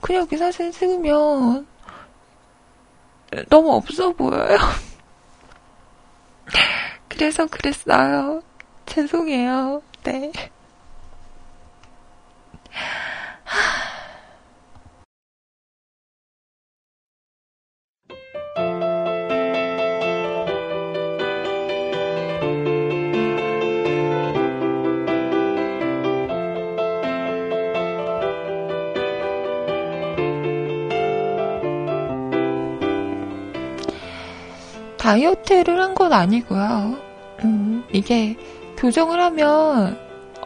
그냥 0.00 0.22
여기 0.22 0.36
사진 0.36 0.72
찍으면, 0.72 1.66
너무 3.48 3.72
없어 3.72 4.12
보여요. 4.12 4.58
그래서 7.08 7.46
그랬어요. 7.46 8.42
죄송해요. 8.86 9.82
네. 10.04 10.32
다이어트를 35.10 35.80
한 35.80 35.94
건 35.94 36.12
아니고요. 36.12 36.96
음, 37.44 37.84
이게 37.92 38.36
교정을 38.76 39.20
하면 39.20 39.98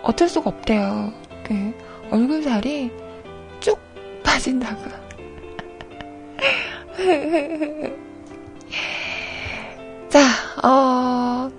어쩔 0.03 0.29
수가 0.29 0.51
없대요. 0.51 1.12
그 1.45 1.75
얼굴 2.11 2.43
살이 2.43 2.91
쭉 3.61 3.79
빠진다고. 4.25 4.83
자, 10.09 10.21
어, 10.67 11.51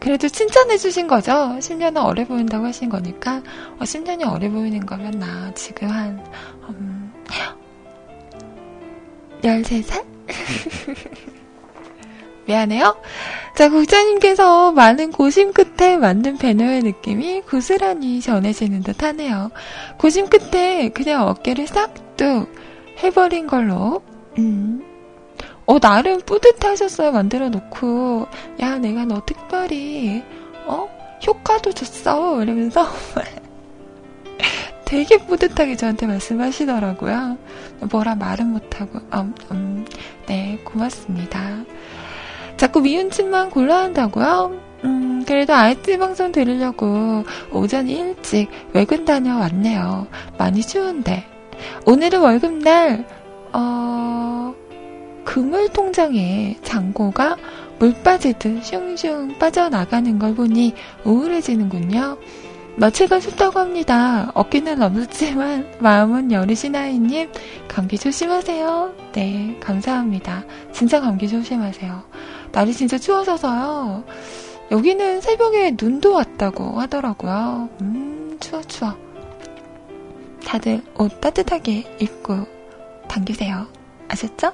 그래도 0.00 0.28
칭찬해주신 0.28 1.06
거죠? 1.08 1.32
10년은 1.58 2.02
어려 2.02 2.24
보인다고 2.24 2.64
하신 2.66 2.88
거니까, 2.88 3.42
어, 3.78 3.84
10년이 3.84 4.26
어려 4.32 4.50
보이는 4.50 4.84
거면 4.86 5.18
나 5.18 5.52
지금 5.54 5.88
한, 5.90 6.24
음, 6.70 7.12
13살? 9.42 10.04
미안해요. 12.48 12.96
자, 13.54 13.68
국장님께서 13.68 14.72
많은 14.72 15.12
고심 15.12 15.52
끝에 15.52 15.96
만든 15.98 16.38
배너의 16.38 16.82
느낌이 16.82 17.42
고스란히 17.42 18.20
전해지는 18.20 18.82
듯 18.82 19.02
하네요. 19.02 19.50
고심 19.98 20.28
끝에 20.28 20.88
그냥 20.88 21.28
어깨를 21.28 21.66
싹둑 21.66 22.50
해버린 23.02 23.46
걸로, 23.46 24.02
음. 24.38 24.82
어, 25.66 25.78
나름 25.78 26.20
뿌듯하셨어요. 26.20 27.12
만들어 27.12 27.50
놓고. 27.50 28.26
야, 28.60 28.78
내가 28.78 29.04
너 29.04 29.22
특별히, 29.26 30.24
어? 30.64 30.88
효과도 31.26 31.72
줬어. 31.72 32.42
이러면서. 32.42 32.86
되게 34.86 35.18
뿌듯하게 35.18 35.76
저한테 35.76 36.06
말씀하시더라고요. 36.06 37.36
뭐라 37.90 38.14
말은 38.14 38.46
못하고, 38.46 39.00
음, 39.12 39.34
음, 39.50 39.86
네, 40.26 40.58
고맙습니다. 40.64 41.64
자꾸 42.58 42.80
미운짓만 42.80 43.50
골라 43.50 43.78
한다고요? 43.84 44.60
음, 44.84 45.24
그래도 45.24 45.54
아이티 45.54 45.96
방송 45.96 46.32
들으려고 46.32 47.24
오전 47.52 47.88
일찍 47.88 48.48
외근 48.72 49.04
다녀왔네요. 49.04 50.08
많이 50.36 50.60
추운데. 50.62 51.24
오늘은 51.86 52.20
월급날, 52.20 53.06
어, 53.52 54.54
그물 55.24 55.68
통장에 55.68 56.56
잔고가 56.62 57.36
물 57.78 57.94
빠지듯 58.02 58.64
슝슝 58.64 59.38
빠져나가는 59.38 60.18
걸 60.18 60.34
보니 60.34 60.74
우울해지는군요. 61.04 62.18
며칠간 62.74 63.20
춥다고 63.20 63.60
합니다. 63.60 64.32
어깨는 64.34 64.82
없었지만 64.82 65.68
마음은 65.78 66.32
여리신 66.32 66.74
아이님 66.74 67.28
감기 67.68 67.98
조심하세요. 67.98 68.94
네, 69.12 69.56
감사합니다. 69.60 70.44
진짜 70.72 71.00
감기 71.00 71.28
조심하세요. 71.28 72.02
날이 72.52 72.72
진짜 72.72 72.98
추워져서요. 72.98 74.04
여기는 74.70 75.20
새벽에 75.20 75.74
눈도 75.80 76.12
왔다고 76.12 76.80
하더라고요. 76.80 77.68
음, 77.80 78.36
추워, 78.40 78.62
추워. 78.62 78.94
다들 80.44 80.82
옷 80.98 81.20
따뜻하게 81.20 81.96
입고 81.98 82.46
당기세요. 83.08 83.66
아셨죠? 84.08 84.52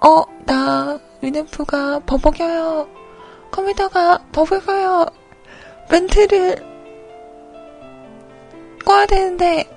어, 0.00 0.22
나 0.44 1.00
위네프가 1.20 2.00
버벅여요. 2.06 2.88
컴퓨터가 3.50 4.18
버벅여요. 4.30 5.06
멘트를 5.90 6.75
꺼야 8.86 9.04
되는데 9.04 9.68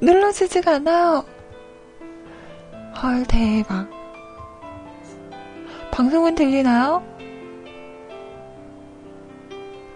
눌러지지가 0.00 0.76
않아요. 0.76 1.24
헐, 3.02 3.26
대박. 3.26 3.88
방송은 5.90 6.36
들리나요? 6.36 7.04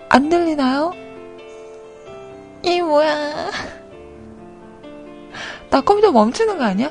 안 0.08 0.28
들리나요? 0.28 0.92
이 2.64 2.80
뭐야. 2.80 3.50
나 5.70 5.80
컴퓨터 5.80 6.10
멈추는 6.10 6.58
거 6.58 6.64
아니야? 6.64 6.90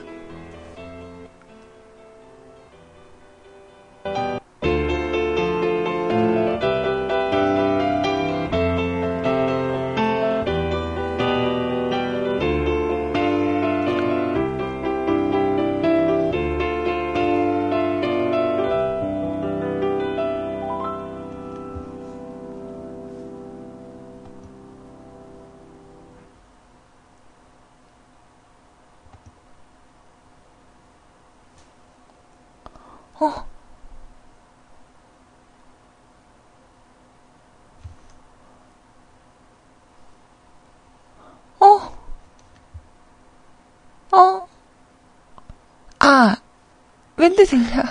멘트 47.22 47.46
들려요. 47.46 47.84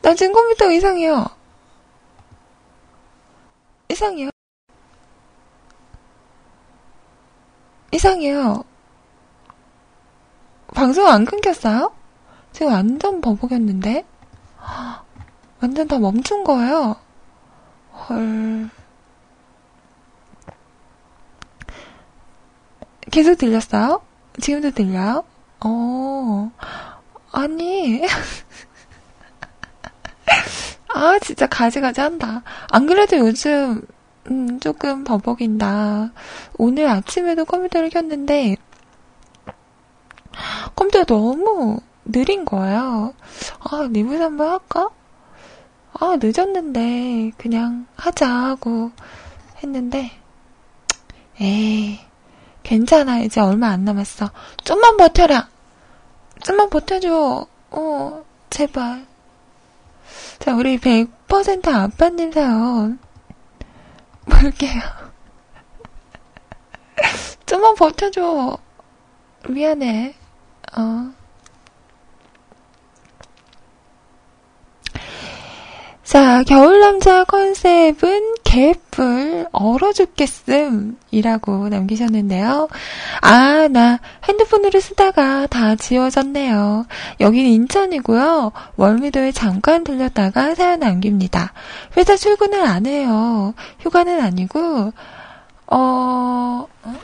나 0.00 0.14
지금 0.14 0.32
컴퓨터 0.32 0.70
이상해요. 0.70 1.26
이상해요. 3.90 4.30
이상해요. 7.92 8.64
방송 10.72 11.08
안 11.08 11.24
끊겼어요? 11.24 11.92
지금 12.52 12.72
완전 12.72 13.20
버벅였는데? 13.20 14.04
완전 15.60 15.88
다 15.88 15.98
멈춘 15.98 16.44
거예요. 16.44 16.94
헐. 18.08 18.70
계속 23.10 23.36
들렸어요? 23.36 24.00
지금도 24.40 24.70
들려요? 24.70 25.24
어, 25.64 26.50
아니. 27.34 28.00
아, 30.94 31.18
진짜 31.18 31.48
가지가지 31.48 32.00
한다. 32.00 32.44
안 32.70 32.86
그래도 32.86 33.18
요즘, 33.18 33.82
음, 34.30 34.60
조금 34.60 35.02
버벅인다. 35.02 36.12
오늘 36.56 36.86
아침에도 36.86 37.44
컴퓨터를 37.44 37.90
켰는데, 37.90 38.56
컴퓨터가 40.76 41.04
너무 41.06 41.80
느린 42.04 42.44
거예요. 42.44 43.14
아, 43.58 43.88
리뷰 43.90 44.14
한번 44.14 44.52
할까? 44.52 44.90
아, 45.94 46.16
늦었는데, 46.22 47.32
그냥 47.36 47.86
하자 47.96 48.28
하고 48.28 48.92
했는데, 49.60 50.12
에이, 51.40 51.98
괜찮아. 52.62 53.18
이제 53.18 53.40
얼마 53.40 53.70
안 53.70 53.84
남았어. 53.84 54.30
좀만 54.62 54.96
버텨라. 54.98 55.53
좀만 56.42 56.70
버텨줘. 56.70 57.46
어, 57.70 58.24
제발. 58.50 59.06
자, 60.38 60.54
우리 60.54 60.78
100% 60.78 61.68
아빠님 61.68 62.32
사연 62.32 62.98
볼게요. 64.28 64.80
좀만 67.46 67.74
버텨줘. 67.74 68.58
미안해. 69.48 70.14
어. 70.76 71.23
자, 76.04 76.42
겨울 76.46 76.80
남자 76.80 77.24
컨셉은 77.24 78.34
개뿔, 78.44 79.48
얼어 79.52 79.92
죽겠음, 79.94 80.98
이라고 81.10 81.70
남기셨는데요. 81.70 82.68
아, 83.22 83.68
나 83.68 83.98
핸드폰으로 84.28 84.80
쓰다가 84.80 85.46
다 85.46 85.76
지워졌네요. 85.76 86.84
여긴 87.20 87.46
인천이고요. 87.46 88.52
월미도에 88.76 89.32
잠깐 89.32 89.82
들렸다가 89.82 90.54
사연 90.54 90.80
남깁니다. 90.80 91.54
회사 91.96 92.16
출근을 92.16 92.62
안 92.66 92.84
해요. 92.84 93.54
휴가는 93.80 94.20
아니고, 94.20 94.92
어, 95.68 96.66
어? 96.82 96.94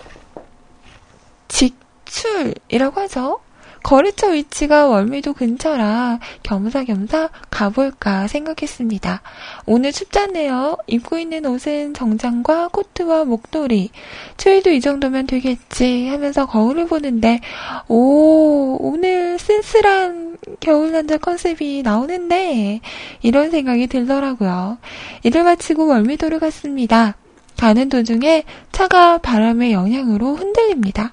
직출이라고 1.48 3.01
하죠. 3.01 3.40
거래처 3.83 4.28
위치가 4.28 4.87
월미도 4.87 5.33
근처라 5.33 6.20
겸사겸사 6.43 7.31
가볼까 7.51 8.26
생각했습니다. 8.28 9.22
오늘 9.66 9.93
춥잖네요. 9.93 10.76
입고 10.87 11.18
있는 11.18 11.47
옷은 11.47 11.95
정장과 11.95 12.68
코트와 12.68 13.24
목도리. 13.24 13.91
추위도 14.37 14.70
이 14.70 14.81
정도면 14.81 15.26
되겠지 15.26 16.09
하면서 16.09 16.47
거울을 16.47 16.87
보는데 16.87 17.41
오 17.89 18.76
오늘 18.81 19.39
쓸쓸한 19.39 20.39
겨울 20.61 20.93
남자 20.93 21.18
컨셉이 21.18 21.83
나오는데 21.83 22.81
이런 23.22 23.51
생각이 23.51 23.87
들더라고요. 23.87 24.78
일을 25.22 25.45
마치고 25.45 25.87
월미도를 25.87 26.39
갔습니다. 26.39 27.14
가는 27.57 27.89
도중에 27.91 28.45
차가 28.72 29.18
바람의 29.18 29.72
영향으로 29.72 30.35
흔들립니다. 30.35 31.12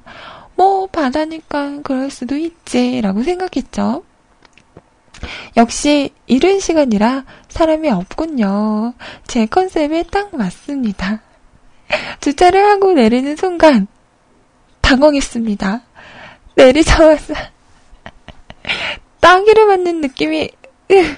뭐, 0.58 0.88
바다니까 0.88 1.82
그럴 1.84 2.10
수도 2.10 2.36
있지, 2.36 3.00
라고 3.02 3.22
생각했죠. 3.22 4.04
역시, 5.56 6.12
이른 6.26 6.60
시간이라 6.60 7.26
사람이 7.48 7.90
없군요. 7.90 8.94
제 9.28 9.46
컨셉에 9.46 10.04
딱 10.12 10.36
맞습니다. 10.36 11.22
주차를 12.22 12.64
하고 12.72 12.94
내리는 12.94 13.36
순간, 13.36 13.88
당황했습니다. 14.82 15.82
내리자마자, 16.56 17.52
따귀를 19.22 19.68
맞는 19.68 20.02
느낌이, 20.02 20.50
으, 20.92 21.16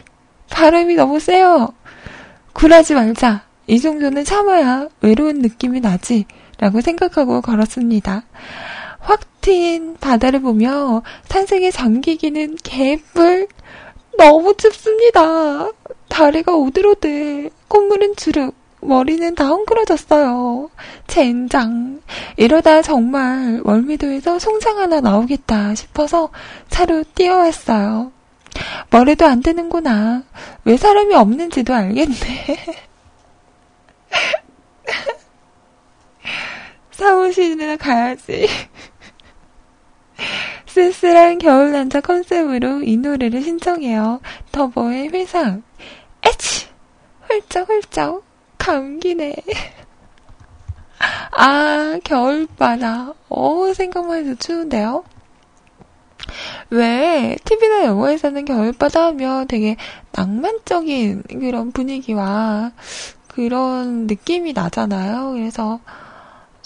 바람이 0.49 0.95
너무 0.95 1.21
세요. 1.21 1.69
굴하지 2.51 2.93
말자. 2.93 3.43
이 3.67 3.79
정도는 3.79 4.25
참아야 4.25 4.89
외로운 4.99 5.39
느낌이 5.39 5.79
나지. 5.79 6.25
라고 6.57 6.81
생각하고 6.81 7.39
걸었습니다. 7.41 8.23
확 9.39 9.41
트인 9.41 9.97
바다를 9.99 10.41
보며 10.41 11.01
산색에 11.29 11.71
잠기기는 11.71 12.57
개뿔. 12.63 13.47
너무 14.17 14.55
춥습니다. 14.57 15.69
다리가 16.09 16.53
오들오들, 16.55 17.49
콧물은 17.69 18.17
주룩, 18.17 18.53
머리는 18.81 19.33
다 19.35 19.47
헝클어졌어요. 19.47 20.69
젠장. 21.07 22.01
이러다 22.35 22.81
정말 22.81 23.61
월미도에서 23.63 24.39
송장 24.39 24.77
하나 24.77 24.99
나오겠다 24.99 25.73
싶어서 25.75 26.29
차로 26.69 27.05
뛰어왔어요. 27.15 28.11
머리도 28.89 29.25
안 29.25 29.41
되는구나. 29.41 30.23
왜 30.65 30.75
사람이 30.75 31.15
없는지도 31.15 31.73
알겠네. 31.73 32.15
사무실이나 36.91 37.77
가야지. 37.77 38.49
쓸쓸한 40.69 41.39
겨울 41.39 41.71
남자 41.71 41.99
컨셉으로 41.99 42.83
이 42.83 42.97
노래를 42.97 43.41
신청해요. 43.41 44.21
더보의 44.51 45.09
회상. 45.09 45.63
에치! 46.23 46.67
훌쩍훌쩍. 47.21 48.23
감기네. 48.57 49.35
아, 51.31 51.97
겨울바다. 52.03 53.13
어, 53.29 53.73
생각만 53.73 54.25
해도 54.25 54.35
추운데요? 54.35 55.03
왜, 56.69 57.35
TV나 57.45 57.85
영화에서는 57.85 58.45
겨울바다 58.45 59.07
하면 59.07 59.47
되게 59.47 59.75
낭만적인 60.11 61.23
그런 61.39 61.71
분위기와 61.71 62.71
그런 63.27 64.05
느낌이 64.05 64.53
나잖아요. 64.53 65.31
그래서, 65.31 65.79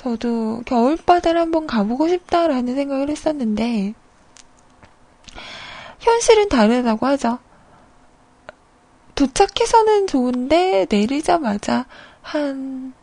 저도 0.04 0.64
겨울바다를 0.66 1.40
한번 1.40 1.66
가보고 1.66 2.10
싶다라는 2.10 2.76
생각을 2.76 3.10
했었는데, 3.10 3.94
현실은 6.00 6.50
다르다고 6.50 7.06
하죠. 7.08 7.40
도착해서는 9.16 10.08
좋은데, 10.08 10.88
내리자마자 10.90 11.86
한, 12.22 12.94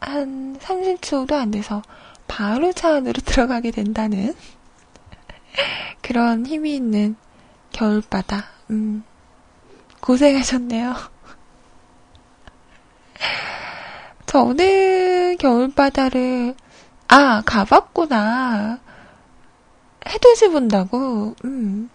한 0.00 0.56
30초도 0.58 1.32
안 1.34 1.50
돼서 1.50 1.82
바로 2.26 2.72
차 2.72 2.94
안으로 2.94 3.20
들어가게 3.20 3.70
된다는 3.70 4.34
그런 6.00 6.46
힘이 6.46 6.76
있는 6.76 7.16
겨울바다. 7.72 8.46
음, 8.70 9.04
고생하셨네요. 10.00 10.94
저는 14.30 15.38
겨울바다를, 15.38 16.54
아, 17.08 17.42
가봤구나. 17.44 18.78
해돋이 20.06 20.52
본다고, 20.52 21.34
음. 21.44 21.90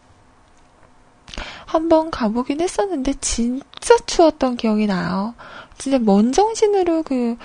한번 1.66 2.12
가보긴 2.12 2.60
했었는데, 2.60 3.14
진짜 3.22 3.96
추웠던 4.06 4.58
기억이 4.58 4.86
나요. 4.86 5.34
진짜 5.78 5.98
먼 5.98 6.34
정신으로 6.34 7.04
그, 7.04 7.38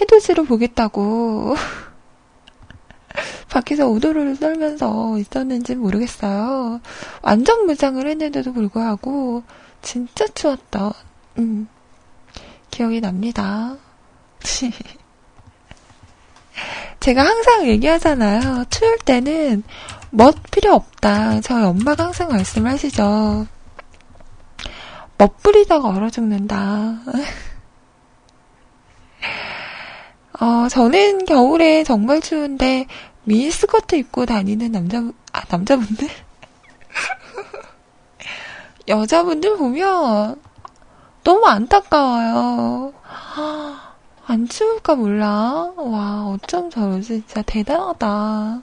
해돋이를 0.00 0.44
보겠다고. 0.46 1.56
밖에서 3.50 3.88
우도를 3.88 4.38
떨면서 4.38 5.18
있었는지 5.18 5.74
모르겠어요. 5.74 6.80
완전 7.22 7.66
무장을 7.66 8.06
했는데도 8.06 8.52
불구하고, 8.52 9.42
진짜 9.82 10.28
추웠던, 10.28 10.92
음, 11.38 11.66
기억이 12.70 13.00
납니다. 13.00 13.78
제가 17.00 17.24
항상 17.24 17.66
얘기하잖아요. 17.68 18.64
추울 18.70 18.98
때는 18.98 19.62
멋 20.10 20.34
필요 20.50 20.74
없다. 20.74 21.40
저희 21.40 21.64
엄마가 21.64 22.04
항상 22.04 22.28
말씀하시죠. 22.28 23.46
멋 25.16 25.42
부리다가 25.42 25.88
얼어 25.88 26.10
죽는다. 26.10 27.00
어, 30.40 30.68
저는 30.68 31.24
겨울에 31.24 31.82
정말 31.82 32.20
추운데 32.20 32.86
미니스커트 33.24 33.96
입고 33.96 34.26
다니는 34.26 34.70
남자, 34.72 34.98
아, 35.32 35.42
남자분들? 35.50 36.08
여자분들 38.88 39.56
보면 39.56 40.40
너무 41.24 41.46
안타까워요. 41.46 42.92
안 44.28 44.46
추울까 44.46 44.94
몰라. 44.94 45.72
와, 45.74 46.26
어쩜 46.26 46.68
저러지. 46.68 47.22
진짜 47.22 47.40
대단하다. 47.40 48.62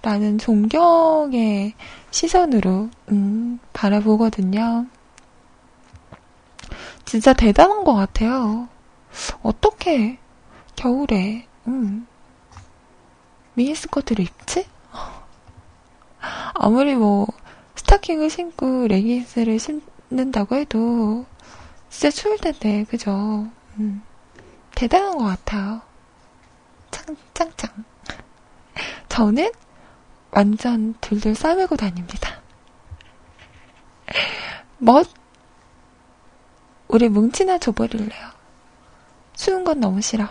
라는 0.00 0.38
존경의 0.38 1.74
시선으로, 2.10 2.88
음, 3.10 3.60
바라보거든요. 3.74 4.86
진짜 7.04 7.34
대단한 7.34 7.84
것 7.84 7.92
같아요. 7.92 8.70
어떻게 9.42 10.18
겨울에, 10.76 11.46
음, 11.66 12.06
미니스커트를 13.52 14.24
입지? 14.24 14.66
아무리 16.54 16.94
뭐, 16.94 17.26
스타킹을 17.74 18.30
신고 18.30 18.86
레깅스를 18.86 19.58
신는다고 19.58 20.56
해도, 20.56 21.26
진짜 21.90 22.10
추울 22.10 22.38
텐데, 22.38 22.84
그죠? 22.88 23.46
음, 23.78 24.02
대단한 24.76 25.16
것 25.16 25.24
같아요. 25.24 25.80
짱, 26.90 27.16
짱짱. 27.32 27.84
저는 29.08 29.50
완전 30.30 30.94
둘둘 31.00 31.34
싸매고 31.34 31.76
다닙니다. 31.76 32.42
멋, 34.76 35.08
우리 36.88 37.08
뭉치나 37.08 37.56
줘버릴래요. 37.56 38.30
추운 39.34 39.64
건 39.64 39.80
너무 39.80 40.02
싫어. 40.02 40.28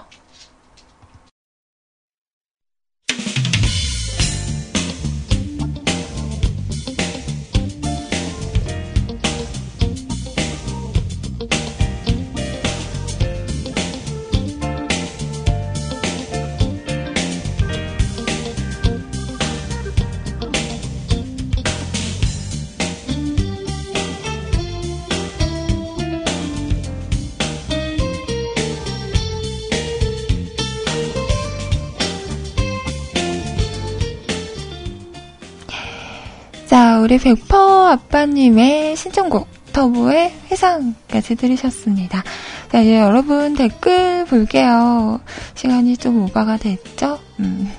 우리 37.16 37.24
백퍼 37.24 37.91
아빠님의 37.91 38.97
신청곡 38.97 39.47
터보의 39.72 40.34
회상까지 40.51 41.36
들으셨습니다. 41.36 42.22
자, 42.70 42.82
이제 42.82 42.99
여러분 42.99 43.55
댓글 43.55 44.26
볼게요. 44.26 45.22
시간이 45.53 45.95
좀 45.95 46.24
오바가 46.24 46.57
됐죠? 46.57 47.18
음. 47.39 47.72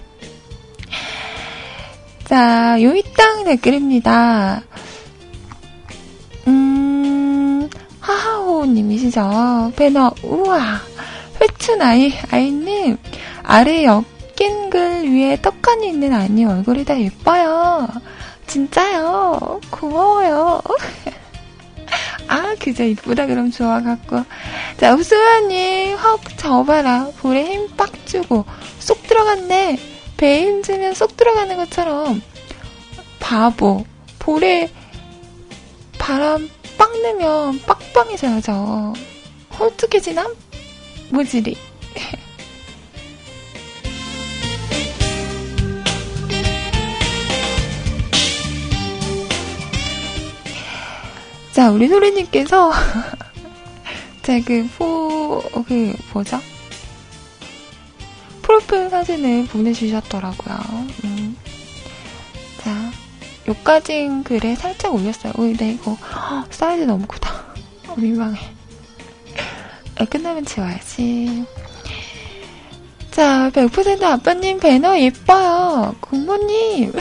자, 2.24 2.80
요이땅 2.80 3.44
댓글입니다. 3.44 4.62
음, 6.46 7.68
하하호님이시죠? 8.00 9.72
배너, 9.76 10.14
우와. 10.22 10.80
회춘 11.42 11.82
아이, 11.82 12.10
아이님, 12.30 12.96
아래 13.42 13.84
엮인 13.84 14.70
글 14.70 15.12
위에 15.12 15.36
떡하니 15.42 15.88
있는 15.88 16.14
아이 16.14 16.42
얼굴이 16.42 16.86
다 16.86 16.98
예뻐요. 16.98 17.86
진짜요? 18.46 19.60
고마워요. 19.70 20.60
아, 22.28 22.54
그저 22.60 22.84
이쁘다 22.84 23.26
그럼 23.26 23.50
좋아 23.50 23.80
갖고. 23.80 24.24
자, 24.78 24.92
흡수연님, 24.94 25.96
헉, 25.96 26.20
저봐라. 26.36 27.10
볼에 27.18 27.44
힘 27.44 27.76
빡 27.76 27.92
주고, 28.06 28.44
쏙 28.78 29.02
들어갔네. 29.04 29.78
배에 30.16 30.42
힘 30.46 30.62
주면 30.62 30.94
쏙 30.94 31.16
들어가는 31.16 31.56
것처럼. 31.56 32.22
바보. 33.20 33.84
볼에 34.18 34.70
바람 35.98 36.48
빡 36.78 36.90
넣으면 37.02 37.60
빡빡해져야죠. 37.62 38.94
홀쭉해지나? 39.58 40.26
무지리. 41.10 41.56
자, 51.56 51.70
우리 51.70 51.88
소리님께서 51.88 52.70
제그 54.20 54.68
포, 54.76 55.42
그 55.66 55.96
뭐죠? 56.12 56.38
프로필 58.42 58.90
사진을 58.90 59.46
보내주셨더라고요. 59.46 60.58
음. 61.04 61.34
자, 62.58 62.70
요까진 63.48 64.22
글에 64.22 64.54
살짝 64.54 64.94
올렸어요. 64.94 65.32
어, 65.34 65.40
근데 65.40 65.70
이거 65.70 65.92
헉, 65.92 66.46
사이즈 66.52 66.82
너무 66.82 67.06
크다. 67.06 67.30
어, 67.88 67.94
민망해. 67.96 68.38
아, 69.98 70.04
끝나면 70.04 70.44
지워야지. 70.44 71.46
자, 73.12 73.50
100% 73.54 74.02
아빠님 74.02 74.60
배너 74.60 74.98
예뻐요. 74.98 75.96
국모님. 76.00 76.92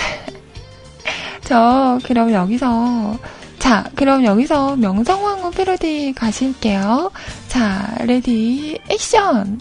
저 1.44 2.00
그럼 2.06 2.32
여기서 2.32 3.20
자, 3.66 3.84
그럼 3.96 4.24
여기서 4.24 4.76
명성황후 4.76 5.50
패러디 5.50 6.14
가실게요. 6.16 7.12
자, 7.48 7.96
ready, 8.02 8.78
action! 8.90 9.60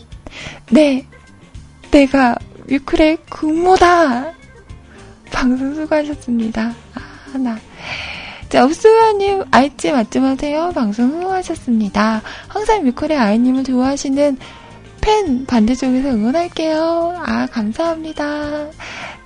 네, 0.70 1.06
내가 1.90 2.36
뮤클의 2.68 3.16
국모다! 3.30 4.30
방송 5.32 5.74
수고하셨습니다. 5.74 6.74
아, 6.94 7.38
나. 7.38 7.58
자, 8.50 8.66
읍수아님, 8.66 9.44
아이찌 9.50 9.90
맞춤하세요. 9.90 10.72
방송 10.74 11.10
수고하셨습니다. 11.10 12.20
항상 12.46 12.84
뮤클의 12.84 13.16
아이님을 13.16 13.64
좋아하시는 13.64 14.36
팬 15.04 15.44
반대쪽에서 15.44 16.08
응원할게요. 16.08 17.22
아, 17.26 17.46
감사합니다. 17.52 18.68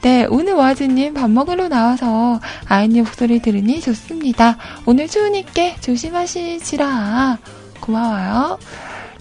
네, 0.03 0.27
오늘 0.29 0.55
와즈님 0.55 1.15
밥 1.15 1.31
먹으러 1.31 1.69
나와서 1.69 2.41
아이님 2.67 3.05
목소리 3.05 3.41
들으니 3.41 3.81
좋습니다. 3.81 4.57
오늘 4.87 5.07
추우니까 5.07 5.77
조심하시지라. 5.81 7.39
고마워요. 7.79 8.59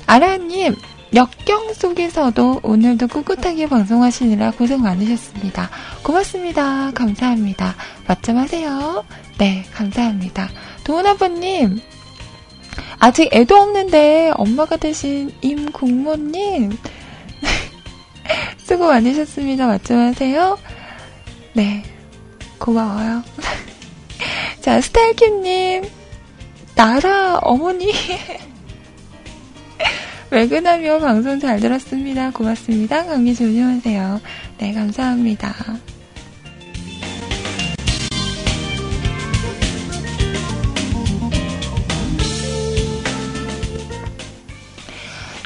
아라님, 0.08 0.74
역경 1.14 1.76
속에서도 1.76 2.62
오늘도 2.64 3.08
꿋꿋하게 3.08 3.70
방송하시느라 3.70 4.50
고생 4.52 4.82
많으셨습니다. 4.82 5.70
고맙습니다. 6.02 6.90
감사합니다. 6.96 7.76
맞점하세요. 8.08 9.06
네, 9.38 9.64
감사합니다. 9.76 10.50
도훈아버님, 10.84 11.80
아직 13.00 13.30
애도 13.32 13.56
없는데 13.56 14.32
엄마가 14.36 14.78
되신 14.78 15.32
임국모님 15.42 16.72
수고 18.58 18.88
많으셨습니다. 18.88 19.68
맞춤하세요. 19.68 20.58
네, 21.54 21.84
고마워요. 22.58 23.24
자, 24.62 24.82
스타일킴님, 24.82 25.84
나라 26.76 27.38
어머니 27.38 27.94
외근하며 30.30 31.00
방송 31.00 31.40
잘 31.40 31.60
들었습니다. 31.60 32.32
고맙습니다. 32.32 33.06
감기 33.06 33.34
조심하세요. 33.34 34.20
네, 34.58 34.74
감사합니다. 34.74 35.56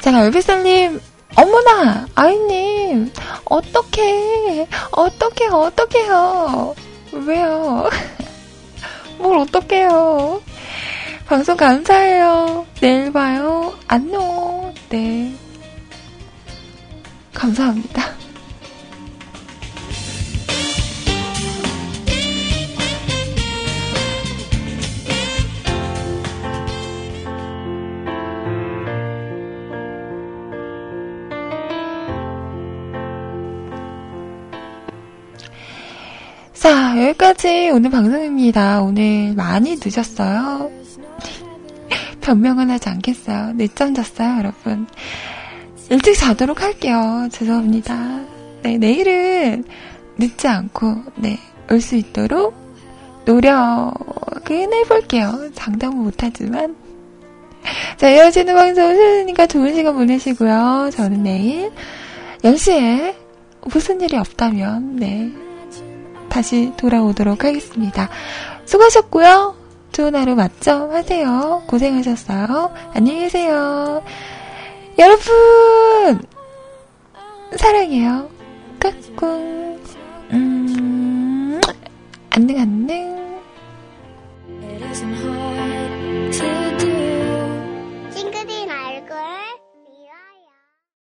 자, 0.02 0.12
열배살님, 0.12 1.00
어머나, 1.36 2.08
아이님, 2.16 3.12
어떡해, 3.44 4.66
어떡해, 4.90 5.46
어떡해요. 5.46 6.74
왜요? 7.12 7.88
뭘 9.18 9.38
어떡해요. 9.38 10.42
방송 11.28 11.56
감사해요. 11.56 12.66
내일 12.80 13.12
봐요. 13.12 13.74
안녕. 13.86 14.74
네. 14.88 15.36
감사합니다. 17.32 18.02
여기까지 37.02 37.70
오늘 37.70 37.90
방송입니다. 37.90 38.80
오늘 38.80 39.34
많이 39.34 39.76
늦었어요. 39.84 40.70
변명은 42.20 42.70
하지 42.70 42.88
않겠어요. 42.88 43.54
늦잠 43.56 43.92
잤어요, 43.94 44.38
여러분. 44.38 44.86
일찍 45.90 46.14
자도록 46.16 46.62
할게요. 46.62 47.28
죄송합니다. 47.32 48.20
네, 48.62 48.78
내일은 48.78 49.64
늦지 50.16 50.46
않고, 50.46 51.02
네, 51.16 51.38
올 51.70 51.80
수 51.80 51.96
있도록 51.96 52.54
노력은 53.24 54.72
해볼게요. 54.72 55.50
장담은 55.54 55.96
못하지만. 55.98 56.76
자, 57.96 58.06
헤어지는 58.06 58.54
방송 58.54 58.94
싫으니까 58.94 59.46
좋은 59.46 59.74
시간 59.74 59.94
보내시고요. 59.94 60.90
저는 60.92 61.24
내일 61.24 61.72
10시에 62.42 63.14
무슨 63.72 64.00
일이 64.00 64.16
없다면, 64.16 64.96
네. 64.96 65.32
다시 66.32 66.72
돌아오도록 66.78 67.44
하겠습니다. 67.44 68.08
수고하셨고요. 68.64 69.54
좋은 69.92 70.14
하루 70.16 70.34
맞죠? 70.34 70.90
하세요. 70.90 71.62
고생하셨어요. 71.66 72.72
안녕히 72.94 73.20
계세요. 73.20 74.02
여러분! 74.98 76.22
사랑해요. 77.54 78.30
까꿍. 78.80 79.78
음, 80.32 81.60
안녕, 82.30 82.58
안녕. 82.60 83.42